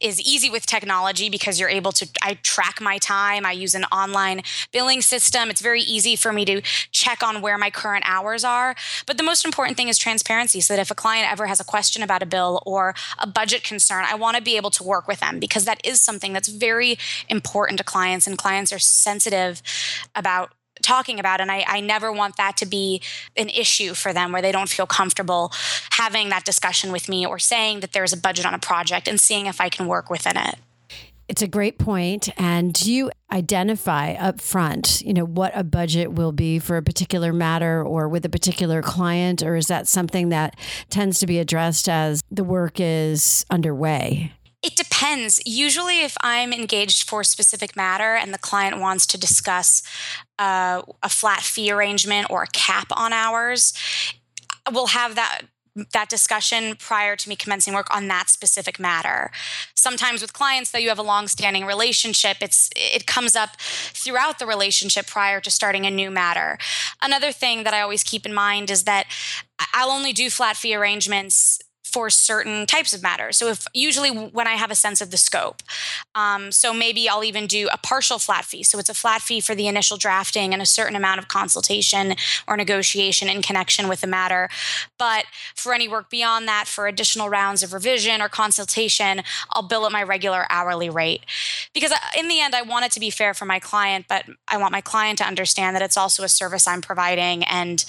is 0.00 0.20
easy 0.20 0.50
with 0.50 0.66
technology 0.66 1.30
because 1.30 1.58
you're 1.58 1.68
able 1.68 1.92
to 1.92 2.06
I 2.22 2.34
track 2.42 2.80
my 2.80 2.98
time. 2.98 3.46
I 3.46 3.52
use 3.52 3.74
an 3.74 3.84
online 3.84 4.42
billing 4.72 5.00
system. 5.00 5.50
It's 5.50 5.62
very 5.62 5.80
easy 5.80 6.16
for 6.16 6.32
me 6.32 6.44
to 6.44 6.60
check 6.90 7.22
on 7.22 7.40
where 7.40 7.56
my 7.56 7.70
current 7.70 8.04
hours 8.06 8.44
are. 8.44 8.74
But 9.06 9.16
the 9.16 9.22
most 9.22 9.44
important 9.44 9.76
thing 9.76 9.88
is 9.88 9.96
transparency 9.96 10.60
so 10.60 10.74
that 10.74 10.80
if 10.80 10.90
a 10.90 10.94
client 10.94 11.30
ever 11.30 11.46
has 11.46 11.60
a 11.60 11.64
question 11.64 12.02
about 12.02 12.22
a 12.22 12.26
bill 12.26 12.62
or 12.66 12.94
a 13.18 13.26
budget 13.26 13.53
concern, 13.62 14.04
I 14.08 14.14
want 14.14 14.36
to 14.36 14.42
be 14.42 14.56
able 14.56 14.70
to 14.70 14.82
work 14.82 15.06
with 15.06 15.20
them 15.20 15.38
because 15.38 15.64
that 15.66 15.84
is 15.86 16.00
something 16.00 16.32
that's 16.32 16.48
very 16.48 16.96
important 17.28 17.78
to 17.78 17.84
clients 17.84 18.26
and 18.26 18.36
clients 18.36 18.72
are 18.72 18.78
sensitive 18.78 19.62
about 20.14 20.52
talking 20.82 21.20
about. 21.20 21.40
And 21.40 21.50
I, 21.50 21.64
I 21.66 21.80
never 21.80 22.12
want 22.12 22.36
that 22.36 22.56
to 22.58 22.66
be 22.66 23.00
an 23.36 23.48
issue 23.48 23.94
for 23.94 24.12
them 24.12 24.32
where 24.32 24.42
they 24.42 24.52
don't 24.52 24.68
feel 24.68 24.86
comfortable 24.86 25.52
having 25.90 26.28
that 26.30 26.44
discussion 26.44 26.92
with 26.92 27.08
me 27.08 27.24
or 27.24 27.38
saying 27.38 27.80
that 27.80 27.92
there's 27.92 28.12
a 28.12 28.16
budget 28.16 28.44
on 28.44 28.54
a 28.54 28.58
project 28.58 29.08
and 29.08 29.20
seeing 29.20 29.46
if 29.46 29.60
I 29.60 29.68
can 29.68 29.86
work 29.86 30.10
within 30.10 30.36
it. 30.36 30.56
It's 31.28 31.42
a 31.42 31.48
great 31.48 31.78
point. 31.78 32.28
And 32.38 32.72
do 32.72 32.92
you 32.92 33.10
identify 33.32 34.12
up 34.12 34.40
front, 34.40 35.00
you 35.02 35.14
know, 35.14 35.24
what 35.24 35.52
a 35.54 35.64
budget 35.64 36.12
will 36.12 36.32
be 36.32 36.58
for 36.58 36.76
a 36.76 36.82
particular 36.82 37.32
matter 37.32 37.82
or 37.82 38.08
with 38.08 38.24
a 38.24 38.28
particular 38.28 38.82
client? 38.82 39.42
Or 39.42 39.56
is 39.56 39.66
that 39.68 39.88
something 39.88 40.28
that 40.28 40.58
tends 40.90 41.18
to 41.20 41.26
be 41.26 41.38
addressed 41.38 41.88
as 41.88 42.22
the 42.30 42.44
work 42.44 42.74
is 42.78 43.46
underway? 43.50 44.32
It 44.62 44.76
depends. 44.76 45.42
Usually, 45.44 46.00
if 46.00 46.16
I'm 46.22 46.52
engaged 46.52 47.08
for 47.08 47.20
a 47.20 47.24
specific 47.24 47.76
matter 47.76 48.14
and 48.14 48.32
the 48.32 48.38
client 48.38 48.80
wants 48.80 49.06
to 49.08 49.18
discuss 49.18 49.82
uh, 50.38 50.80
a 51.02 51.08
flat 51.10 51.42
fee 51.42 51.70
arrangement 51.70 52.28
or 52.30 52.42
a 52.44 52.46
cap 52.46 52.86
on 52.92 53.12
hours, 53.12 53.74
we'll 54.72 54.88
have 54.88 55.16
that 55.16 55.42
that 55.92 56.08
discussion 56.08 56.76
prior 56.76 57.16
to 57.16 57.28
me 57.28 57.36
commencing 57.36 57.74
work 57.74 57.94
on 57.94 58.08
that 58.08 58.28
specific 58.28 58.78
matter. 58.78 59.30
Sometimes 59.74 60.22
with 60.22 60.32
clients 60.32 60.70
though 60.70 60.78
you 60.78 60.88
have 60.88 60.98
a 60.98 61.02
long-standing 61.02 61.64
relationship, 61.64 62.36
it's 62.40 62.70
it 62.76 63.06
comes 63.06 63.34
up 63.34 63.56
throughout 63.58 64.38
the 64.38 64.46
relationship 64.46 65.06
prior 65.06 65.40
to 65.40 65.50
starting 65.50 65.84
a 65.86 65.90
new 65.90 66.10
matter. 66.10 66.58
Another 67.02 67.32
thing 67.32 67.64
that 67.64 67.74
I 67.74 67.80
always 67.80 68.02
keep 68.02 68.24
in 68.24 68.34
mind 68.34 68.70
is 68.70 68.84
that 68.84 69.06
I'll 69.72 69.90
only 69.90 70.12
do 70.12 70.30
flat 70.30 70.56
fee 70.56 70.74
arrangements 70.74 71.60
for 71.94 72.10
certain 72.10 72.66
types 72.66 72.92
of 72.92 73.04
matters. 73.04 73.36
So 73.36 73.46
if 73.46 73.68
usually 73.72 74.10
when 74.10 74.48
I 74.48 74.54
have 74.54 74.72
a 74.72 74.74
sense 74.74 75.00
of 75.00 75.12
the 75.12 75.16
scope, 75.16 75.62
um, 76.16 76.50
so 76.50 76.74
maybe 76.74 77.08
I'll 77.08 77.22
even 77.22 77.46
do 77.46 77.68
a 77.72 77.78
partial 77.78 78.18
flat 78.18 78.44
fee. 78.44 78.64
So 78.64 78.80
it's 78.80 78.88
a 78.88 78.94
flat 78.94 79.22
fee 79.22 79.40
for 79.40 79.54
the 79.54 79.68
initial 79.68 79.96
drafting 79.96 80.52
and 80.52 80.60
a 80.60 80.66
certain 80.66 80.96
amount 80.96 81.20
of 81.20 81.28
consultation 81.28 82.16
or 82.48 82.56
negotiation 82.56 83.28
in 83.28 83.42
connection 83.42 83.86
with 83.86 84.00
the 84.00 84.08
matter. 84.08 84.48
But 84.98 85.26
for 85.54 85.72
any 85.72 85.86
work 85.86 86.10
beyond 86.10 86.48
that, 86.48 86.66
for 86.66 86.88
additional 86.88 87.28
rounds 87.28 87.62
of 87.62 87.72
revision 87.72 88.20
or 88.20 88.28
consultation, 88.28 89.22
I'll 89.52 89.62
bill 89.62 89.86
at 89.86 89.92
my 89.92 90.02
regular 90.02 90.46
hourly 90.50 90.90
rate. 90.90 91.24
Because 91.74 91.92
uh, 91.92 91.98
in 92.18 92.26
the 92.26 92.40
end, 92.40 92.56
I 92.56 92.62
want 92.62 92.86
it 92.86 92.92
to 92.92 93.00
be 93.00 93.10
fair 93.10 93.34
for 93.34 93.44
my 93.44 93.60
client, 93.60 94.06
but 94.08 94.24
I 94.48 94.56
want 94.56 94.72
my 94.72 94.80
client 94.80 95.18
to 95.18 95.24
understand 95.24 95.76
that 95.76 95.82
it's 95.82 95.96
also 95.96 96.24
a 96.24 96.28
service 96.28 96.66
I'm 96.66 96.82
providing. 96.82 97.44
And 97.44 97.84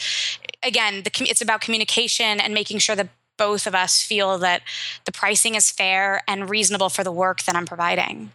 again, 0.62 1.02
the, 1.02 1.12
it's 1.28 1.42
about 1.42 1.62
communication 1.62 2.40
and 2.40 2.54
making 2.54 2.78
sure 2.78 2.96
that 2.96 3.10
both 3.38 3.68
of 3.68 3.76
us 3.76 4.02
feel 4.04 4.38
that 4.40 4.62
the 5.06 5.12
pricing 5.12 5.56
is 5.56 5.72
fair 5.72 6.22
and 6.28 6.50
reasonable 6.50 6.90
for 6.90 7.04
the 7.04 7.12
work 7.12 7.44
that 7.44 7.56
I'm 7.56 7.66
providing. 7.66 8.32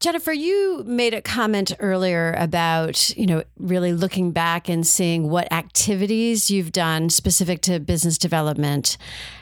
Jennifer, 0.00 0.32
you 0.32 0.84
made 0.86 1.12
a 1.12 1.20
comment 1.20 1.72
earlier 1.80 2.34
about, 2.38 3.14
you 3.16 3.26
know, 3.26 3.44
really 3.58 3.92
looking 3.92 4.30
back 4.30 4.70
and 4.70 4.86
seeing 4.86 5.28
what 5.28 5.52
activities 5.52 6.50
you've 6.50 6.72
done 6.72 7.10
specific 7.10 7.60
to 7.62 7.78
business 7.78 8.16
development 8.16 8.96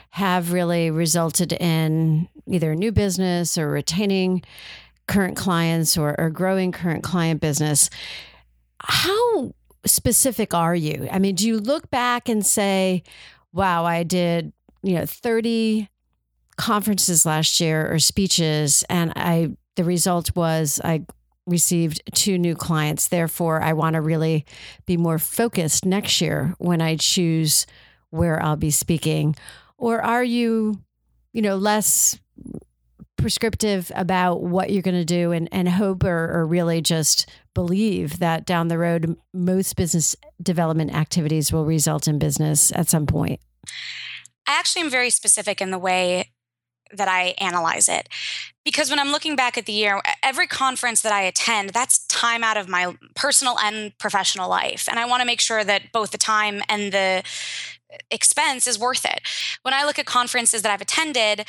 have 0.09 0.51
really 0.51 0.91
resulted 0.91 1.53
in 1.53 2.27
either 2.47 2.75
new 2.75 2.91
business 2.91 3.57
or 3.57 3.69
retaining 3.69 4.43
current 5.07 5.37
clients 5.37 5.97
or, 5.97 6.19
or 6.19 6.29
growing 6.29 6.71
current 6.71 7.03
client 7.03 7.39
business. 7.39 7.89
How 8.81 9.53
specific 9.85 10.53
are 10.53 10.75
you? 10.75 11.07
I 11.11 11.19
mean, 11.19 11.35
do 11.35 11.47
you 11.47 11.59
look 11.59 11.89
back 11.91 12.27
and 12.27 12.45
say, 12.45 13.03
wow, 13.55 13.85
I 13.85 14.03
did, 14.03 14.51
you 14.83 14.95
know, 14.95 15.05
30 15.05 15.89
conferences 16.57 17.25
last 17.25 17.59
year 17.59 17.91
or 17.91 17.99
speeches 17.99 18.83
and 18.89 19.11
I 19.15 19.55
the 19.75 19.83
result 19.83 20.35
was 20.35 20.79
I 20.83 21.05
received 21.47 22.01
two 22.13 22.37
new 22.37 22.55
clients. 22.55 23.07
Therefore, 23.07 23.61
I 23.61 23.73
want 23.73 23.95
to 23.95 24.01
really 24.01 24.45
be 24.85 24.97
more 24.97 25.19
focused 25.19 25.85
next 25.85 26.21
year 26.21 26.55
when 26.57 26.81
I 26.81 26.95
choose 26.95 27.65
where 28.09 28.41
I'll 28.41 28.55
be 28.55 28.71
speaking. 28.71 29.35
Or 29.77 30.01
are 30.01 30.23
you, 30.23 30.79
you 31.33 31.41
know, 31.41 31.57
less 31.57 32.17
prescriptive 33.17 33.91
about 33.95 34.41
what 34.41 34.71
you're 34.71 34.81
going 34.81 34.95
to 34.95 35.05
do 35.05 35.31
and, 35.31 35.49
and 35.51 35.67
hope 35.67 36.03
or, 36.03 36.31
or 36.31 36.45
really 36.45 36.81
just 36.81 37.29
believe 37.55 38.19
that 38.19 38.45
down 38.45 38.67
the 38.67 38.77
road, 38.77 39.17
most 39.33 39.75
business 39.75 40.15
development 40.39 40.93
activities 40.93 41.51
will 41.51 41.65
result 41.65 42.07
in 42.07 42.19
business 42.19 42.71
at 42.75 42.87
some 42.87 43.07
point? 43.07 43.39
I 44.47 44.59
actually 44.59 44.83
am 44.83 44.91
very 44.91 45.09
specific 45.09 45.59
in 45.59 45.71
the 45.71 45.79
way 45.79 46.29
that 46.93 47.07
I 47.07 47.33
analyze 47.39 47.89
it. 47.89 48.07
Because 48.63 48.89
when 48.89 48.99
I'm 48.99 49.11
looking 49.11 49.35
back 49.35 49.57
at 49.57 49.65
the 49.65 49.73
year, 49.73 50.01
every 50.21 50.47
conference 50.47 51.01
that 51.01 51.11
I 51.11 51.21
attend, 51.21 51.71
that's 51.71 52.05
time 52.07 52.43
out 52.43 52.57
of 52.57 52.69
my 52.69 52.95
personal 53.15 53.57
and 53.59 53.97
professional 53.97 54.49
life. 54.49 54.87
And 54.89 54.99
I 54.99 55.05
want 55.05 55.21
to 55.21 55.25
make 55.25 55.41
sure 55.41 55.63
that 55.63 55.91
both 55.91 56.11
the 56.11 56.17
time 56.17 56.61
and 56.69 56.91
the 56.91 57.23
expense 58.11 58.67
is 58.67 58.79
worth 58.79 59.05
it. 59.05 59.21
When 59.61 59.73
I 59.73 59.83
look 59.83 59.99
at 59.99 60.05
conferences 60.05 60.61
that 60.61 60.71
I've 60.71 60.81
attended, 60.81 61.45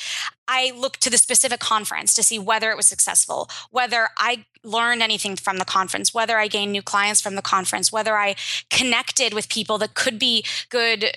I 0.49 0.73
look 0.77 0.97
to 0.99 1.11
the 1.11 1.19
specific 1.19 1.61
conference 1.61 2.15
to 2.15 2.23
see 2.23 2.39
whether 2.39 2.71
it 2.71 2.77
was 2.77 2.87
successful, 2.87 3.51
whether 3.71 4.09
I 4.17 4.45
learned 4.63 5.03
anything 5.03 5.37
from 5.37 5.59
the 5.59 5.65
conference, 5.65 6.13
whether 6.13 6.39
I 6.39 6.49
gained 6.49 6.73
new 6.73 6.83
clients 6.83 7.21
from 7.21 7.37
the 7.37 7.43
conference, 7.43 7.93
whether 7.93 8.17
I 8.17 8.37
connected 8.71 9.33
with 9.33 9.49
people 9.49 9.79
that 9.79 9.95
could 9.95 10.19
be 10.19 10.45
good 10.71 11.13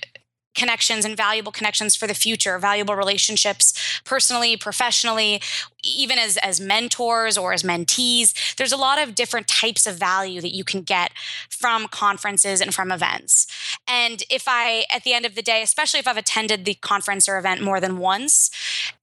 connections 0.55 1.05
and 1.05 1.15
valuable 1.15 1.51
connections 1.51 1.95
for 1.95 2.07
the 2.07 2.13
future, 2.13 2.57
valuable 2.57 2.95
relationships 2.95 4.01
personally, 4.03 4.57
professionally, 4.57 5.41
even 5.83 6.17
as 6.17 6.38
as 6.38 6.59
mentors 6.59 7.38
or 7.38 7.53
as 7.53 7.63
mentees. 7.63 8.55
There's 8.55 8.71
a 8.71 8.77
lot 8.77 9.01
of 9.01 9.15
different 9.15 9.47
types 9.47 9.88
of 9.88 9.95
value 9.95 10.41
that 10.41 10.55
you 10.55 10.63
can 10.63 10.81
get 10.81 11.12
from 11.49 11.88
conferences 11.88 12.62
and 12.62 12.73
from 12.73 12.91
events. 12.91 13.47
And 13.88 14.23
if 14.29 14.45
I 14.47 14.85
at 14.91 15.03
the 15.03 15.13
end 15.13 15.25
of 15.25 15.35
the 15.35 15.41
day, 15.41 15.62
especially 15.62 15.99
if 15.99 16.07
I've 16.07 16.17
attended 16.17 16.65
the 16.65 16.75
conference 16.75 17.29
or 17.29 17.38
event 17.38 17.62
more 17.62 17.79
than 17.79 17.97
once, 17.97 18.49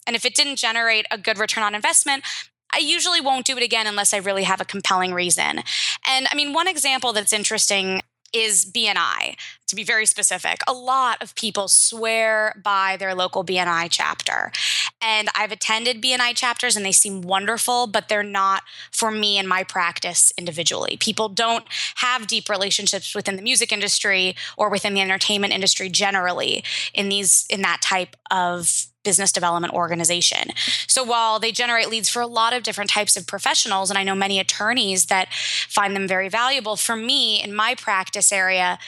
and 0.06 0.14
if 0.14 0.24
it 0.24 0.34
didn't 0.34 0.56
generate 0.56 1.06
a 1.10 1.18
good 1.18 1.38
return 1.38 1.64
on 1.64 1.74
investment, 1.74 2.24
I 2.72 2.78
usually 2.78 3.20
won't 3.20 3.46
do 3.46 3.56
it 3.56 3.62
again 3.62 3.86
unless 3.86 4.12
I 4.12 4.18
really 4.18 4.42
have 4.42 4.60
a 4.60 4.64
compelling 4.64 5.14
reason. 5.14 5.62
And 6.06 6.28
I 6.30 6.34
mean, 6.34 6.52
one 6.52 6.68
example 6.68 7.12
that's 7.12 7.32
interesting 7.32 8.02
is 8.32 8.64
BNI, 8.64 9.36
to 9.66 9.76
be 9.76 9.84
very 9.84 10.06
specific. 10.06 10.60
A 10.66 10.72
lot 10.72 11.22
of 11.22 11.34
people 11.34 11.68
swear 11.68 12.60
by 12.62 12.96
their 12.98 13.14
local 13.14 13.44
BNI 13.44 13.88
chapter. 13.90 14.52
And 15.00 15.28
I've 15.36 15.52
attended 15.52 16.02
BNI 16.02 16.34
chapters 16.34 16.76
and 16.76 16.84
they 16.84 16.92
seem 16.92 17.22
wonderful, 17.22 17.86
but 17.86 18.08
they're 18.08 18.22
not 18.22 18.62
for 18.90 19.10
me 19.10 19.38
and 19.38 19.48
my 19.48 19.64
practice 19.64 20.32
individually. 20.38 20.96
People 20.98 21.28
don't 21.28 21.64
have 21.96 22.26
deep 22.26 22.48
relationships 22.48 23.14
within 23.14 23.36
the 23.36 23.42
music 23.42 23.72
industry 23.72 24.36
or 24.56 24.70
within 24.70 24.94
the 24.94 25.00
entertainment 25.00 25.52
industry 25.52 25.88
generally 25.88 26.64
in 26.94 27.08
these 27.08 27.46
in 27.50 27.62
that 27.62 27.82
type 27.82 28.16
of 28.30 28.86
business 29.06 29.32
development 29.32 29.72
organization. 29.72 30.50
So 30.86 31.02
while 31.02 31.38
they 31.38 31.52
generate 31.52 31.88
leads 31.88 32.10
for 32.10 32.20
a 32.20 32.26
lot 32.26 32.52
of 32.52 32.64
different 32.64 32.90
types 32.90 33.16
of 33.16 33.26
professionals, 33.26 33.88
and 33.88 33.96
I 33.98 34.02
know 34.02 34.16
many 34.16 34.38
attorneys 34.40 35.06
that 35.06 35.32
find 35.32 35.94
them 35.94 36.08
very 36.08 36.28
valuable, 36.28 36.76
for 36.76 36.96
me 36.96 37.42
in 37.42 37.54
my 37.54 37.74
practice 37.76 38.32
area, 38.32 38.78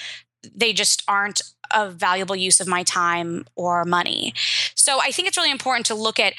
they 0.55 0.73
just 0.73 1.03
aren't 1.07 1.41
a 1.73 1.89
valuable 1.91 2.35
use 2.35 2.61
of 2.61 2.67
my 2.67 2.83
time 2.83 3.45
or 3.55 3.85
money. 3.85 4.35
So 4.75 5.01
I 5.01 5.11
think 5.13 5.29
it's 5.29 5.37
really 5.37 5.51
important 5.51 5.87
to 5.87 5.95
look 5.95 6.19
at 6.19 6.35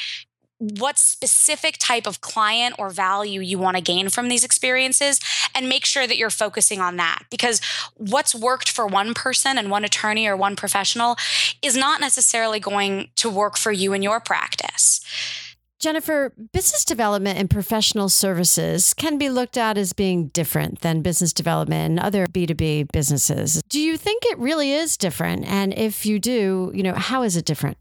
what 0.60 1.00
specific 1.00 1.78
type 1.80 2.06
of 2.06 2.22
client 2.22 2.76
or 2.78 2.90
value 2.90 3.40
you 3.42 3.58
want 3.58 3.78
to 3.78 3.82
gain 3.82 4.10
from 4.10 4.28
these 4.28 4.44
experiences 4.44 5.20
and 5.56 5.70
make 5.70 5.86
sure 5.86 6.06
that 6.06 6.18
you're 6.18 6.30
focusing 6.30 6.82
on 6.82 6.98
that 6.98 7.24
because 7.32 7.62
what's 7.96 8.36
worked 8.36 8.70
for 8.70 8.86
one 8.86 9.14
person 9.14 9.58
and 9.58 9.72
one 9.72 9.86
attorney 9.86 10.28
or 10.28 10.36
one 10.36 10.56
professional 10.56 11.16
is 11.62 11.78
not 11.78 12.02
necessarily 12.02 12.60
going 12.60 13.10
to 13.16 13.30
work 13.30 13.58
for 13.58 13.72
you 13.72 13.94
in 13.94 14.02
your 14.02 14.20
practice 14.20 15.02
Jennifer, 15.80 16.34
business 16.52 16.84
development 16.84 17.40
and 17.40 17.50
professional 17.50 18.10
services 18.10 18.94
can 18.94 19.18
be 19.18 19.30
looked 19.30 19.58
at 19.58 19.78
as 19.78 19.94
being 19.94 20.28
different 20.28 20.82
than 20.82 21.02
business 21.02 21.32
development 21.32 21.92
and 21.92 22.00
other 22.02 22.28
B2B 22.28 22.92
businesses. 22.92 23.62
Do 23.70 23.80
you 23.80 23.96
think 23.96 24.24
it 24.26 24.38
really 24.38 24.74
is 24.74 24.98
different? 24.98 25.46
And 25.46 25.74
if 25.74 26.06
you 26.06 26.20
do, 26.20 26.74
you 26.76 26.84
know, 26.84 26.96
how 26.96 27.24
is 27.24 27.38
it 27.38 27.46
different? 27.46 27.78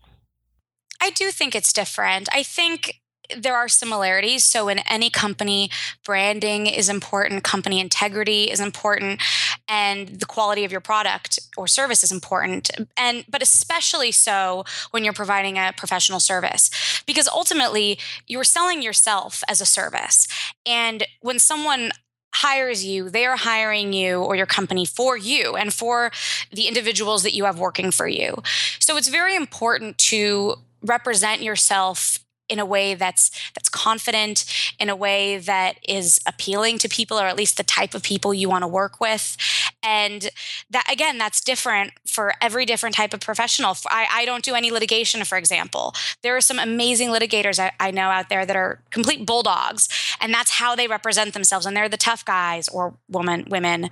I 1.00 1.10
do 1.10 1.30
think 1.30 1.54
it's 1.54 1.72
different. 1.72 2.28
I 2.32 2.42
think 2.42 3.00
there 3.36 3.56
are 3.56 3.68
similarities. 3.68 4.44
So 4.44 4.68
in 4.68 4.78
any 4.80 5.10
company, 5.10 5.70
branding 6.04 6.66
is 6.66 6.88
important, 6.88 7.44
company 7.44 7.80
integrity 7.80 8.44
is 8.44 8.60
important, 8.60 9.20
and 9.68 10.08
the 10.08 10.26
quality 10.26 10.64
of 10.64 10.72
your 10.72 10.80
product 10.80 11.38
or 11.56 11.66
service 11.66 12.02
is 12.02 12.10
important. 12.10 12.70
And 12.96 13.24
but 13.28 13.42
especially 13.42 14.12
so 14.12 14.64
when 14.90 15.04
you're 15.04 15.12
providing 15.12 15.58
a 15.58 15.72
professional 15.76 16.20
service 16.20 16.70
because 17.06 17.28
ultimately 17.28 17.98
you're 18.26 18.44
selling 18.44 18.82
yourself 18.82 19.42
as 19.48 19.60
a 19.60 19.66
service. 19.66 20.26
And 20.64 21.04
when 21.20 21.38
someone 21.38 21.92
hires 22.34 22.84
you, 22.84 23.10
they 23.10 23.26
are 23.26 23.36
hiring 23.36 23.92
you 23.92 24.22
or 24.22 24.36
your 24.36 24.46
company 24.46 24.84
for 24.84 25.16
you 25.16 25.56
and 25.56 25.72
for 25.72 26.10
the 26.52 26.66
individuals 26.66 27.22
that 27.22 27.34
you 27.34 27.44
have 27.44 27.58
working 27.58 27.90
for 27.90 28.06
you. 28.06 28.42
So 28.78 28.96
it's 28.96 29.08
very 29.08 29.34
important 29.34 29.98
to 29.98 30.54
represent 30.82 31.42
yourself 31.42 32.18
in 32.48 32.58
a 32.58 32.64
way 32.64 32.94
that's 32.94 33.30
that's 33.54 33.68
confident 33.68 34.44
in 34.78 34.88
a 34.88 34.96
way 34.96 35.38
that 35.38 35.78
is 35.86 36.18
appealing 36.26 36.78
to 36.78 36.88
people 36.88 37.18
or 37.18 37.26
at 37.26 37.36
least 37.36 37.56
the 37.56 37.62
type 37.62 37.94
of 37.94 38.02
people 38.02 38.32
you 38.32 38.48
want 38.48 38.62
to 38.62 38.68
work 38.68 39.00
with 39.00 39.36
and 39.82 40.30
that 40.70 40.86
again 40.90 41.18
that's 41.18 41.40
different 41.40 41.92
for 42.06 42.32
every 42.40 42.64
different 42.64 42.94
type 42.94 43.14
of 43.14 43.20
professional 43.20 43.76
i, 43.88 44.06
I 44.10 44.24
don't 44.24 44.44
do 44.44 44.54
any 44.54 44.70
litigation 44.70 45.24
for 45.24 45.38
example 45.38 45.94
there 46.22 46.36
are 46.36 46.40
some 46.40 46.58
amazing 46.58 47.08
litigators 47.08 47.58
I, 47.58 47.72
I 47.78 47.90
know 47.90 48.08
out 48.08 48.28
there 48.28 48.44
that 48.44 48.56
are 48.56 48.80
complete 48.90 49.24
bulldogs 49.24 49.88
and 50.20 50.32
that's 50.34 50.52
how 50.52 50.74
they 50.74 50.88
represent 50.88 51.34
themselves 51.34 51.66
and 51.66 51.76
they're 51.76 51.88
the 51.88 51.96
tough 51.96 52.24
guys 52.24 52.68
or 52.68 52.94
woman 53.08 53.46
women 53.48 53.90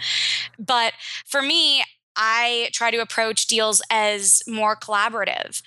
but 0.58 0.92
for 1.24 1.42
me 1.42 1.84
I 2.18 2.70
try 2.72 2.90
to 2.90 2.96
approach 2.98 3.46
deals 3.46 3.82
as 3.90 4.42
more 4.48 4.74
collaborative 4.74 5.60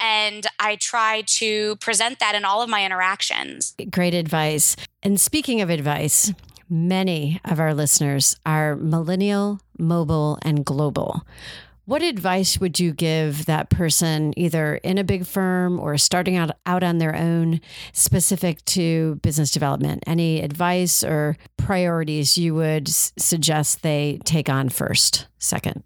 and 0.00 0.46
I 0.58 0.76
try 0.76 1.22
to 1.26 1.76
present 1.76 2.18
that 2.18 2.34
in 2.34 2.44
all 2.44 2.62
of 2.62 2.68
my 2.68 2.84
interactions. 2.84 3.74
Great 3.90 4.12
advice. 4.12 4.76
And 5.02 5.20
speaking 5.20 5.60
of 5.60 5.70
advice, 5.70 6.32
many 6.68 7.40
of 7.44 7.60
our 7.60 7.74
listeners 7.74 8.36
are 8.44 8.76
millennial, 8.76 9.60
mobile, 9.78 10.38
and 10.42 10.64
global. 10.64 11.26
What 11.86 12.02
advice 12.02 12.58
would 12.58 12.80
you 12.80 12.92
give 12.92 13.44
that 13.44 13.68
person, 13.68 14.32
either 14.38 14.76
in 14.76 14.96
a 14.96 15.04
big 15.04 15.26
firm 15.26 15.78
or 15.78 15.98
starting 15.98 16.34
out, 16.36 16.52
out 16.64 16.82
on 16.82 16.96
their 16.96 17.14
own, 17.14 17.60
specific 17.92 18.64
to 18.66 19.16
business 19.16 19.50
development? 19.50 20.02
Any 20.06 20.40
advice 20.40 21.04
or 21.04 21.36
priorities 21.58 22.38
you 22.38 22.54
would 22.54 22.88
s- 22.88 23.12
suggest 23.18 23.82
they 23.82 24.18
take 24.24 24.48
on 24.48 24.70
first, 24.70 25.26
second? 25.38 25.82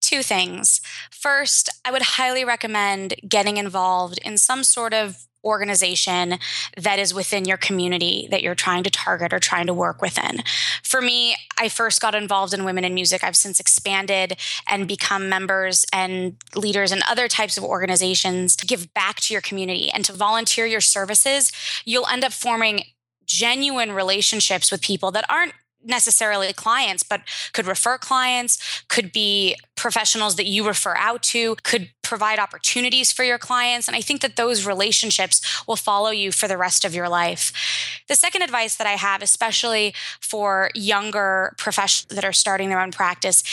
two 0.00 0.22
things. 0.22 0.80
First, 1.10 1.68
I 1.84 1.90
would 1.90 2.00
highly 2.00 2.42
recommend 2.42 3.14
getting 3.28 3.58
involved 3.58 4.18
in 4.24 4.38
some 4.38 4.64
sort 4.64 4.94
of 4.94 5.27
organization 5.44 6.38
that 6.76 6.98
is 6.98 7.14
within 7.14 7.44
your 7.44 7.56
community 7.56 8.28
that 8.30 8.42
you're 8.42 8.54
trying 8.54 8.82
to 8.84 8.90
target 8.90 9.32
or 9.32 9.38
trying 9.38 9.66
to 9.66 9.74
work 9.74 10.02
within. 10.02 10.42
For 10.82 11.00
me, 11.00 11.36
I 11.58 11.68
first 11.68 12.00
got 12.00 12.14
involved 12.14 12.52
in 12.52 12.64
Women 12.64 12.84
in 12.84 12.94
Music. 12.94 13.22
I've 13.22 13.36
since 13.36 13.60
expanded 13.60 14.36
and 14.68 14.88
become 14.88 15.28
members 15.28 15.86
and 15.92 16.36
leaders 16.54 16.92
in 16.92 17.00
other 17.08 17.28
types 17.28 17.56
of 17.56 17.64
organizations 17.64 18.56
to 18.56 18.66
give 18.66 18.92
back 18.94 19.16
to 19.20 19.34
your 19.34 19.40
community 19.40 19.90
and 19.90 20.04
to 20.04 20.12
volunteer 20.12 20.66
your 20.66 20.80
services. 20.80 21.52
You'll 21.84 22.08
end 22.08 22.24
up 22.24 22.32
forming 22.32 22.84
genuine 23.26 23.92
relationships 23.92 24.72
with 24.72 24.80
people 24.80 25.10
that 25.12 25.24
aren't 25.28 25.52
necessarily 25.84 26.52
clients, 26.52 27.02
but 27.02 27.22
could 27.52 27.66
refer 27.66 27.98
clients, 27.98 28.82
could 28.88 29.12
be 29.12 29.56
professionals 29.76 30.36
that 30.36 30.46
you 30.46 30.66
refer 30.66 30.94
out 30.96 31.22
to, 31.22 31.54
could 31.62 31.90
provide 32.02 32.38
opportunities 32.38 33.12
for 33.12 33.22
your 33.22 33.38
clients. 33.38 33.86
And 33.86 33.96
I 33.96 34.00
think 34.00 34.20
that 34.22 34.36
those 34.36 34.66
relationships 34.66 35.62
will 35.68 35.76
follow 35.76 36.10
you 36.10 36.32
for 36.32 36.48
the 36.48 36.56
rest 36.56 36.84
of 36.84 36.94
your 36.94 37.08
life. 37.08 37.52
The 38.08 38.16
second 38.16 38.42
advice 38.42 38.76
that 38.76 38.86
I 38.86 38.92
have, 38.92 39.22
especially 39.22 39.94
for 40.20 40.70
younger 40.74 41.54
professionals 41.58 42.16
that 42.16 42.24
are 42.24 42.32
starting 42.32 42.70
their 42.70 42.80
own 42.80 42.92
practice, 42.92 43.44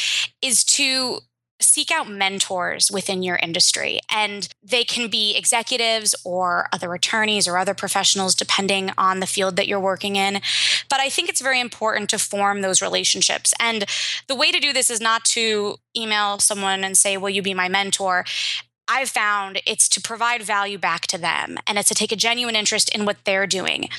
is 0.42 0.64
to 0.64 1.20
seek 1.62 1.92
out 1.92 2.10
mentors 2.10 2.92
within 2.92 3.24
your 3.24 3.38
industry. 3.38 4.00
And 4.10 4.48
they 4.64 4.84
can 4.84 5.10
be 5.10 5.36
executives 5.36 6.16
or 6.24 6.68
other 6.74 6.94
attorneys 6.94 7.48
or 7.48 7.58
other 7.58 7.74
professionals, 7.74 8.36
depending 8.36 8.92
on 8.98 9.20
the 9.20 9.28
field 9.28 9.56
that 9.56 9.68
you're 9.68 9.80
working 9.80 10.16
in. 10.16 10.42
But 10.90 11.00
I 11.00 11.10
think 11.10 11.30
it's 11.30 11.42
very 11.42 11.60
important 11.60 12.10
to 12.10 12.20
form 12.20 12.62
those 12.62 12.82
relationships. 12.82 13.54
And 13.60 13.86
the 14.28 14.36
way 14.36 14.52
to 14.52 14.60
do 14.60 14.74
this 14.74 14.90
is 14.90 15.02
not 15.02 15.24
to 15.26 15.78
email 15.96 16.40
someone 16.40 16.84
and 16.84 16.98
say, 16.98 17.18
Will 17.18 17.30
you 17.30 17.42
be 17.42 17.54
my 17.54 17.70
mentor? 17.70 18.26
I've 18.88 19.10
found 19.10 19.62
it's 19.66 19.90
to 19.90 20.02
provide 20.02 20.44
value 20.44 20.78
back 20.78 21.08
to 21.08 21.18
them 21.18 21.58
and 21.66 21.80
it's 21.80 21.90
to 21.90 21.96
take 21.96 22.12
a 22.12 22.16
genuine 22.16 22.56
interest 22.56 22.94
in 22.94 23.06
what 23.06 23.18
they're 23.26 23.48
doing 23.48 23.90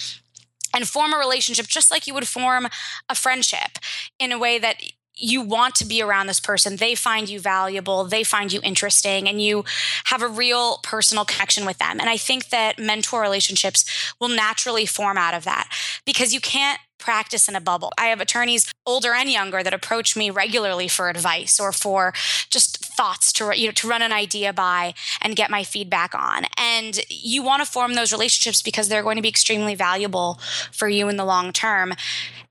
and 0.76 0.86
form 0.86 1.12
a 1.12 1.18
relationship 1.18 1.66
just 1.66 1.90
like 1.90 2.06
you 2.06 2.14
would 2.14 2.28
form 2.28 2.68
a 3.08 3.14
friendship 3.14 3.78
in 4.18 4.30
a 4.30 4.38
way 4.38 4.58
that 4.58 4.76
you 5.16 5.40
want 5.40 5.74
to 5.76 5.84
be 5.84 6.02
around 6.02 6.26
this 6.26 6.40
person. 6.40 6.76
They 6.76 6.94
find 6.94 7.28
you 7.28 7.40
valuable, 7.40 8.04
they 8.04 8.22
find 8.22 8.52
you 8.52 8.60
interesting, 8.62 9.28
and 9.28 9.40
you 9.40 9.64
have 10.04 10.22
a 10.22 10.28
real 10.28 10.78
personal 10.82 11.24
connection 11.24 11.64
with 11.64 11.78
them. 11.78 12.00
And 12.00 12.08
I 12.08 12.16
think 12.16 12.50
that 12.50 12.78
mentor 12.78 13.22
relationships 13.22 14.14
will 14.20 14.28
naturally 14.28 14.86
form 14.86 15.16
out 15.16 15.34
of 15.34 15.44
that 15.44 15.68
because 16.04 16.34
you 16.34 16.40
can't 16.40 16.80
practice 16.98 17.48
in 17.48 17.54
a 17.54 17.60
bubble. 17.60 17.92
I 17.98 18.06
have 18.06 18.20
attorneys, 18.20 18.72
older 18.84 19.12
and 19.12 19.30
younger, 19.30 19.62
that 19.62 19.74
approach 19.74 20.16
me 20.16 20.30
regularly 20.30 20.88
for 20.88 21.08
advice 21.08 21.60
or 21.60 21.72
for 21.72 22.12
just 22.50 22.84
thoughts 22.84 23.32
to 23.34 23.52
you 23.54 23.66
know 23.66 23.72
to 23.72 23.88
run 23.88 24.02
an 24.02 24.12
idea 24.12 24.52
by 24.52 24.94
and 25.20 25.36
get 25.36 25.50
my 25.50 25.62
feedback 25.62 26.14
on. 26.14 26.44
And 26.56 27.00
you 27.08 27.42
want 27.42 27.64
to 27.64 27.70
form 27.70 27.94
those 27.94 28.12
relationships 28.12 28.62
because 28.62 28.88
they're 28.88 29.02
going 29.02 29.16
to 29.16 29.22
be 29.22 29.28
extremely 29.28 29.74
valuable 29.74 30.40
for 30.72 30.88
you 30.88 31.08
in 31.08 31.16
the 31.16 31.24
long 31.24 31.52
term. 31.52 31.94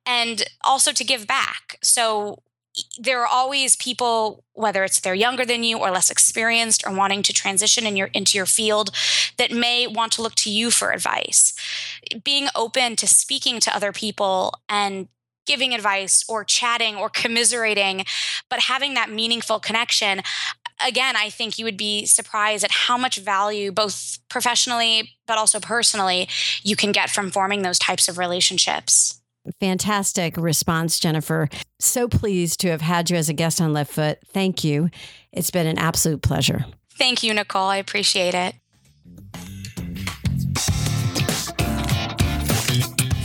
And 0.07 0.43
also 0.63 0.91
to 0.91 1.03
give 1.03 1.25
back. 1.25 1.79
So 1.81 2.43
there 2.97 3.21
are 3.21 3.27
always 3.27 3.75
people 3.75 4.43
whether 4.53 4.83
it's 4.83 4.99
they're 4.99 5.13
younger 5.13 5.45
than 5.45 5.63
you 5.63 5.77
or 5.77 5.91
less 5.91 6.09
experienced 6.09 6.85
or 6.85 6.93
wanting 6.93 7.21
to 7.23 7.33
transition 7.33 7.85
in 7.85 7.95
your 7.95 8.07
into 8.07 8.37
your 8.37 8.45
field 8.45 8.91
that 9.37 9.51
may 9.51 9.87
want 9.87 10.11
to 10.13 10.21
look 10.21 10.35
to 10.35 10.49
you 10.49 10.71
for 10.71 10.91
advice. 10.91 11.53
Being 12.23 12.47
open 12.55 12.95
to 12.97 13.07
speaking 13.07 13.59
to 13.61 13.75
other 13.75 13.91
people 13.91 14.53
and 14.69 15.07
giving 15.45 15.73
advice 15.73 16.23
or 16.27 16.43
chatting 16.43 16.95
or 16.95 17.09
commiserating 17.09 18.05
but 18.49 18.61
having 18.61 18.93
that 18.95 19.11
meaningful 19.11 19.59
connection 19.59 20.21
again 20.85 21.15
i 21.15 21.29
think 21.29 21.57
you 21.57 21.65
would 21.65 21.77
be 21.77 22.05
surprised 22.05 22.63
at 22.63 22.71
how 22.71 22.97
much 22.97 23.17
value 23.17 23.71
both 23.71 24.17
professionally 24.27 25.11
but 25.27 25.37
also 25.37 25.59
personally 25.59 26.27
you 26.63 26.75
can 26.75 26.91
get 26.91 27.09
from 27.09 27.29
forming 27.29 27.61
those 27.61 27.79
types 27.79 28.07
of 28.07 28.17
relationships 28.17 29.21
Fantastic 29.59 30.37
response, 30.37 30.99
Jennifer. 30.99 31.49
So 31.79 32.07
pleased 32.07 32.59
to 32.61 32.69
have 32.69 32.81
had 32.81 33.09
you 33.09 33.17
as 33.17 33.29
a 33.29 33.33
guest 33.33 33.61
on 33.61 33.73
Left 33.73 33.91
Foot. 33.91 34.19
Thank 34.27 34.63
you. 34.63 34.89
It's 35.31 35.51
been 35.51 35.67
an 35.67 35.77
absolute 35.77 36.21
pleasure. 36.21 36.65
Thank 36.97 37.23
you, 37.23 37.33
Nicole. 37.33 37.67
I 37.67 37.77
appreciate 37.77 38.33
it. 38.33 38.55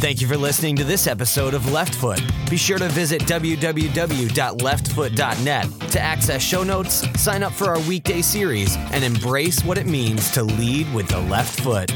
Thank 0.00 0.22
you 0.22 0.26
for 0.26 0.38
listening 0.38 0.76
to 0.76 0.84
this 0.84 1.06
episode 1.06 1.52
of 1.52 1.70
Left 1.70 1.94
Foot. 1.94 2.22
Be 2.48 2.56
sure 2.56 2.78
to 2.78 2.88
visit 2.88 3.20
www.leftfoot.net 3.22 5.90
to 5.90 6.00
access 6.00 6.42
show 6.42 6.64
notes, 6.64 7.20
sign 7.20 7.42
up 7.42 7.52
for 7.52 7.66
our 7.66 7.80
weekday 7.80 8.22
series, 8.22 8.76
and 8.92 9.04
embrace 9.04 9.62
what 9.62 9.76
it 9.76 9.86
means 9.86 10.30
to 10.30 10.42
lead 10.42 10.90
with 10.94 11.06
the 11.08 11.20
left 11.20 11.60
foot. 11.60 11.92